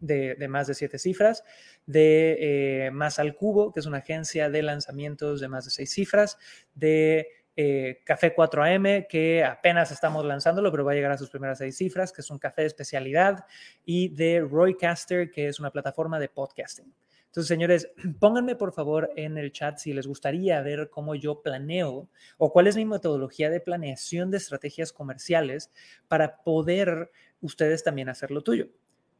de, 0.00 0.36
más 0.48 0.66
de 0.66 0.74
siete 0.74 0.98
cifras, 0.98 1.44
de 1.86 2.86
eh, 2.86 2.90
Más 2.90 3.18
al 3.18 3.36
Cubo, 3.36 3.72
que 3.72 3.80
es 3.80 3.86
una 3.86 3.98
agencia 3.98 4.50
de 4.50 4.62
lanzamientos 4.62 5.40
de 5.40 5.48
más 5.48 5.66
de 5.66 5.70
seis 5.70 5.92
cifras, 5.92 6.36
de 6.74 7.28
eh, 7.56 8.00
Café 8.04 8.34
4AM, 8.34 9.06
que 9.06 9.44
apenas 9.44 9.92
estamos 9.92 10.24
lanzándolo, 10.24 10.70
pero 10.70 10.84
va 10.84 10.92
a 10.92 10.94
llegar 10.94 11.12
a 11.12 11.18
sus 11.18 11.30
primeras 11.30 11.58
seis 11.58 11.76
cifras, 11.76 12.12
que 12.12 12.22
es 12.22 12.30
un 12.30 12.38
café 12.38 12.62
de 12.62 12.68
especialidad, 12.68 13.44
y 13.84 14.08
de 14.14 14.40
Roycaster, 14.40 15.30
que 15.30 15.48
es 15.48 15.60
una 15.60 15.70
plataforma 15.70 16.18
de 16.18 16.28
podcasting. 16.28 16.92
Entonces, 17.30 17.48
señores, 17.48 17.92
pónganme 18.18 18.56
por 18.56 18.72
favor 18.72 19.10
en 19.14 19.38
el 19.38 19.52
chat 19.52 19.78
si 19.78 19.92
les 19.92 20.06
gustaría 20.06 20.60
ver 20.62 20.90
cómo 20.90 21.14
yo 21.14 21.42
planeo 21.42 22.08
o 22.38 22.52
cuál 22.52 22.66
es 22.66 22.76
mi 22.76 22.84
metodología 22.84 23.50
de 23.50 23.60
planeación 23.60 24.30
de 24.30 24.38
estrategias 24.38 24.92
comerciales 24.92 25.70
para 26.08 26.42
poder 26.42 27.10
ustedes 27.40 27.84
también 27.84 28.08
hacer 28.08 28.32
lo 28.32 28.42
tuyo. 28.42 28.68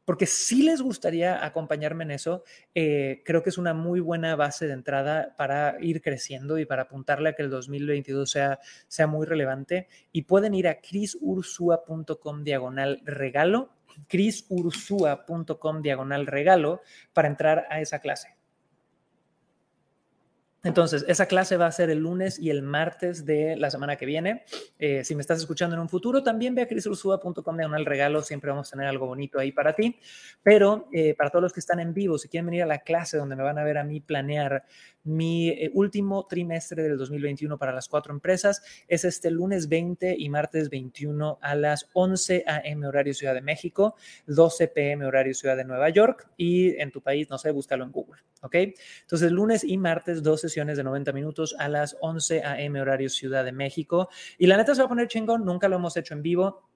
Porque 0.05 0.25
si 0.25 0.63
les 0.63 0.81
gustaría 0.81 1.45
acompañarme 1.45 2.03
en 2.03 2.11
eso, 2.11 2.43
eh, 2.73 3.21
creo 3.25 3.43
que 3.43 3.49
es 3.49 3.57
una 3.57 3.73
muy 3.73 3.99
buena 3.99 4.35
base 4.35 4.67
de 4.67 4.73
entrada 4.73 5.35
para 5.37 5.77
ir 5.79 6.01
creciendo 6.01 6.57
y 6.57 6.65
para 6.65 6.83
apuntarle 6.83 7.29
a 7.29 7.33
que 7.33 7.43
el 7.43 7.49
2022 7.49 8.29
sea, 8.29 8.59
sea 8.87 9.07
muy 9.07 9.25
relevante. 9.25 9.87
Y 10.11 10.23
pueden 10.23 10.53
ir 10.53 10.67
a 10.67 10.81
crisursua.com 10.81 12.43
diagonal 12.43 13.01
regalo 13.05 13.71
crisursua.com 14.07 15.81
diagonal 15.81 16.25
regalo 16.25 16.81
para 17.13 17.27
entrar 17.27 17.67
a 17.69 17.81
esa 17.81 17.99
clase. 17.99 18.40
Entonces, 20.63 21.03
esa 21.07 21.25
clase 21.25 21.57
va 21.57 21.65
a 21.65 21.71
ser 21.71 21.89
el 21.89 21.99
lunes 21.99 22.37
y 22.37 22.51
el 22.51 22.61
martes 22.61 23.25
de 23.25 23.55
la 23.55 23.71
semana 23.71 23.95
que 23.95 24.05
viene. 24.05 24.43
Eh, 24.77 25.03
si 25.03 25.15
me 25.15 25.21
estás 25.21 25.39
escuchando 25.39 25.75
en 25.75 25.81
un 25.81 25.89
futuro, 25.89 26.21
también 26.21 26.53
ve 26.53 26.61
a 26.61 26.67
crisursua.com 26.67 27.57
de 27.57 27.63
el 27.63 27.85
regalo. 27.85 28.21
Siempre 28.21 28.51
vamos 28.51 28.67
a 28.67 28.71
tener 28.71 28.85
algo 28.85 29.07
bonito 29.07 29.39
ahí 29.39 29.51
para 29.51 29.73
ti. 29.73 29.99
Pero 30.43 30.87
eh, 30.93 31.15
para 31.15 31.31
todos 31.31 31.41
los 31.41 31.53
que 31.53 31.61
están 31.61 31.79
en 31.79 31.95
vivo, 31.95 32.19
si 32.19 32.27
quieren 32.27 32.45
venir 32.45 32.61
a 32.61 32.67
la 32.67 32.79
clase 32.79 33.17
donde 33.17 33.35
me 33.35 33.41
van 33.41 33.57
a 33.57 33.63
ver 33.63 33.79
a 33.79 33.83
mí 33.83 34.01
planear 34.01 34.63
mi 35.03 35.49
eh, 35.49 35.71
último 35.73 36.27
trimestre 36.27 36.83
del 36.83 36.97
2021 36.97 37.57
para 37.57 37.73
las 37.73 37.87
cuatro 37.87 38.13
empresas, 38.13 38.61
es 38.87 39.03
este 39.03 39.31
lunes 39.31 39.67
20 39.67 40.15
y 40.17 40.29
martes 40.29 40.69
21 40.69 41.39
a 41.41 41.55
las 41.55 41.89
11 41.93 42.43
a.m. 42.45 42.87
horario 42.87 43.15
Ciudad 43.15 43.33
de 43.33 43.41
México, 43.41 43.95
12 44.27 44.67
p.m. 44.67 45.05
horario 45.05 45.33
Ciudad 45.33 45.57
de 45.57 45.65
Nueva 45.65 45.89
York 45.89 46.29
y 46.37 46.79
en 46.79 46.91
tu 46.91 47.01
país, 47.01 47.29
no 47.31 47.39
sé, 47.39 47.49
búscalo 47.49 47.83
en 47.83 47.91
Google. 47.91 48.21
¿Ok? 48.43 48.55
Entonces, 49.01 49.31
lunes 49.31 49.63
y 49.63 49.77
martes, 49.77 50.23
12 50.23 50.49
de 50.55 50.83
90 50.83 51.13
minutos 51.13 51.55
a 51.57 51.69
las 51.69 51.95
11 52.01 52.43
a.m. 52.43 52.81
horario 52.81 53.09
Ciudad 53.09 53.45
de 53.45 53.51
México. 53.51 54.09
Y 54.37 54.47
la 54.47 54.57
neta 54.57 54.75
se 54.75 54.81
va 54.81 54.85
a 54.85 54.89
poner 54.89 55.07
chingón, 55.07 55.45
nunca 55.45 55.67
lo 55.69 55.77
hemos 55.77 55.95
hecho 55.95 56.13
en 56.13 56.21
vivo. 56.21 56.67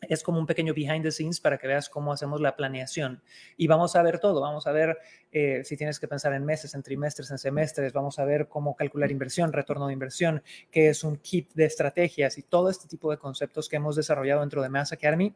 es 0.00 0.22
como 0.22 0.38
un 0.38 0.46
pequeño 0.46 0.72
behind 0.72 1.02
the 1.02 1.10
scenes 1.10 1.40
para 1.40 1.58
que 1.58 1.66
veas 1.66 1.88
cómo 1.88 2.12
hacemos 2.12 2.40
la 2.40 2.56
planeación. 2.56 3.22
Y 3.56 3.66
vamos 3.66 3.96
a 3.96 4.02
ver 4.02 4.18
todo, 4.18 4.40
vamos 4.40 4.66
a 4.66 4.72
ver 4.72 4.96
eh, 5.30 5.62
si 5.64 5.76
tienes 5.76 6.00
que 6.00 6.08
pensar 6.08 6.32
en 6.32 6.44
meses, 6.44 6.74
en 6.74 6.82
trimestres, 6.82 7.30
en 7.30 7.38
semestres, 7.38 7.92
vamos 7.92 8.18
a 8.18 8.24
ver 8.24 8.48
cómo 8.48 8.74
calcular 8.76 9.10
inversión, 9.10 9.52
retorno 9.52 9.88
de 9.88 9.92
inversión, 9.92 10.42
qué 10.70 10.88
es 10.88 11.04
un 11.04 11.16
kit 11.16 11.52
de 11.52 11.66
estrategias 11.66 12.38
y 12.38 12.42
todo 12.44 12.70
este 12.70 12.88
tipo 12.88 13.10
de 13.10 13.18
conceptos 13.18 13.68
que 13.68 13.76
hemos 13.76 13.96
desarrollado 13.96 14.40
dentro 14.40 14.62
de 14.62 14.68
Mass 14.70 14.92
Academy 14.92 15.34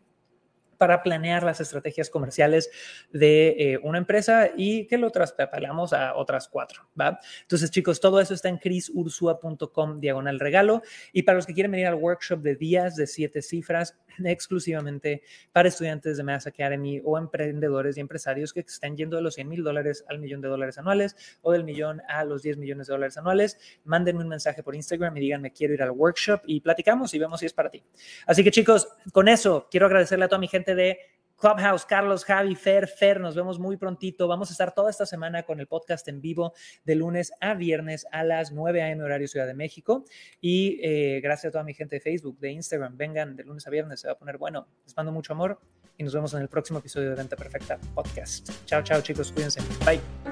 para 0.78 1.02
planear 1.02 1.42
las 1.42 1.60
estrategias 1.60 2.10
comerciales 2.10 2.70
de 3.12 3.48
eh, 3.58 3.80
una 3.82 3.98
empresa 3.98 4.50
y 4.56 4.86
que 4.86 4.98
lo 4.98 5.10
traspapelamos 5.10 5.92
a 5.92 6.14
otras 6.14 6.48
cuatro, 6.48 6.88
¿va? 7.00 7.18
Entonces, 7.42 7.70
chicos, 7.70 8.00
todo 8.00 8.20
eso 8.20 8.34
está 8.34 8.48
en 8.48 8.58
crisursua.com 8.58 10.00
diagonal 10.00 10.40
regalo 10.40 10.82
y 11.12 11.22
para 11.22 11.36
los 11.36 11.46
que 11.46 11.54
quieren 11.54 11.72
venir 11.72 11.86
al 11.86 11.94
workshop 11.94 12.40
de 12.40 12.56
días 12.56 12.96
de 12.96 13.06
siete 13.06 13.42
cifras, 13.42 13.96
exclusivamente 14.24 15.22
para 15.52 15.68
estudiantes 15.68 16.16
de 16.16 16.22
Mass 16.22 16.46
Academy 16.46 17.00
o 17.04 17.18
emprendedores 17.18 17.96
y 17.96 18.00
empresarios 18.00 18.52
que 18.52 18.60
están 18.60 18.96
yendo 18.96 19.16
de 19.16 19.22
los 19.22 19.34
100 19.34 19.48
mil 19.48 19.62
dólares 19.62 20.04
al 20.08 20.18
millón 20.18 20.40
de 20.40 20.48
dólares 20.48 20.78
anuales 20.78 21.16
o 21.42 21.52
del 21.52 21.64
millón 21.64 22.00
a 22.08 22.24
los 22.24 22.42
10 22.42 22.58
millones 22.58 22.86
de 22.86 22.92
dólares 22.92 23.16
anuales, 23.16 23.58
mándenme 23.84 24.22
un 24.22 24.28
mensaje 24.28 24.62
por 24.62 24.74
Instagram 24.74 25.16
y 25.16 25.20
díganme 25.20 25.52
quiero 25.52 25.74
ir 25.74 25.82
al 25.82 25.90
workshop 25.90 26.42
y 26.46 26.60
platicamos 26.60 27.12
y 27.14 27.18
vemos 27.18 27.40
si 27.40 27.46
es 27.46 27.52
para 27.52 27.70
ti. 27.70 27.82
Así 28.26 28.44
que 28.44 28.50
chicos, 28.50 28.88
con 29.12 29.28
eso 29.28 29.68
quiero 29.70 29.86
agradecerle 29.86 30.24
a 30.24 30.28
toda 30.28 30.38
mi 30.38 30.48
gente 30.48 30.74
de 30.74 30.98
Clubhouse, 31.42 31.84
Carlos, 31.84 32.24
Javi, 32.24 32.54
Fer, 32.54 32.86
Fer, 32.86 33.18
nos 33.18 33.34
vemos 33.34 33.58
muy 33.58 33.76
prontito. 33.76 34.28
Vamos 34.28 34.50
a 34.50 34.52
estar 34.52 34.72
toda 34.72 34.90
esta 34.90 35.06
semana 35.06 35.42
con 35.42 35.58
el 35.58 35.66
podcast 35.66 36.06
en 36.06 36.20
vivo 36.20 36.52
de 36.84 36.94
lunes 36.94 37.32
a 37.40 37.54
viernes 37.54 38.06
a 38.12 38.22
las 38.22 38.52
9 38.52 38.80
a.m. 38.80 39.02
horario 39.02 39.26
Ciudad 39.26 39.48
de 39.48 39.54
México. 39.54 40.04
Y 40.40 40.78
eh, 40.84 41.20
gracias 41.20 41.50
a 41.50 41.50
toda 41.50 41.64
mi 41.64 41.74
gente 41.74 41.96
de 41.96 42.00
Facebook, 42.00 42.38
de 42.38 42.52
Instagram, 42.52 42.96
vengan 42.96 43.34
de 43.34 43.42
lunes 43.42 43.66
a 43.66 43.70
viernes, 43.70 43.98
se 43.98 44.06
va 44.06 44.12
a 44.12 44.18
poner 44.18 44.38
bueno. 44.38 44.68
Les 44.84 44.96
mando 44.96 45.10
mucho 45.10 45.32
amor 45.32 45.58
y 45.98 46.04
nos 46.04 46.14
vemos 46.14 46.32
en 46.34 46.42
el 46.42 46.48
próximo 46.48 46.78
episodio 46.78 47.10
de 47.10 47.16
Venta 47.16 47.34
Perfecta 47.34 47.76
Podcast. 47.92 48.48
Chao, 48.66 48.84
chao 48.84 49.00
chicos, 49.00 49.32
cuídense. 49.32 49.60
Bye. 49.84 50.31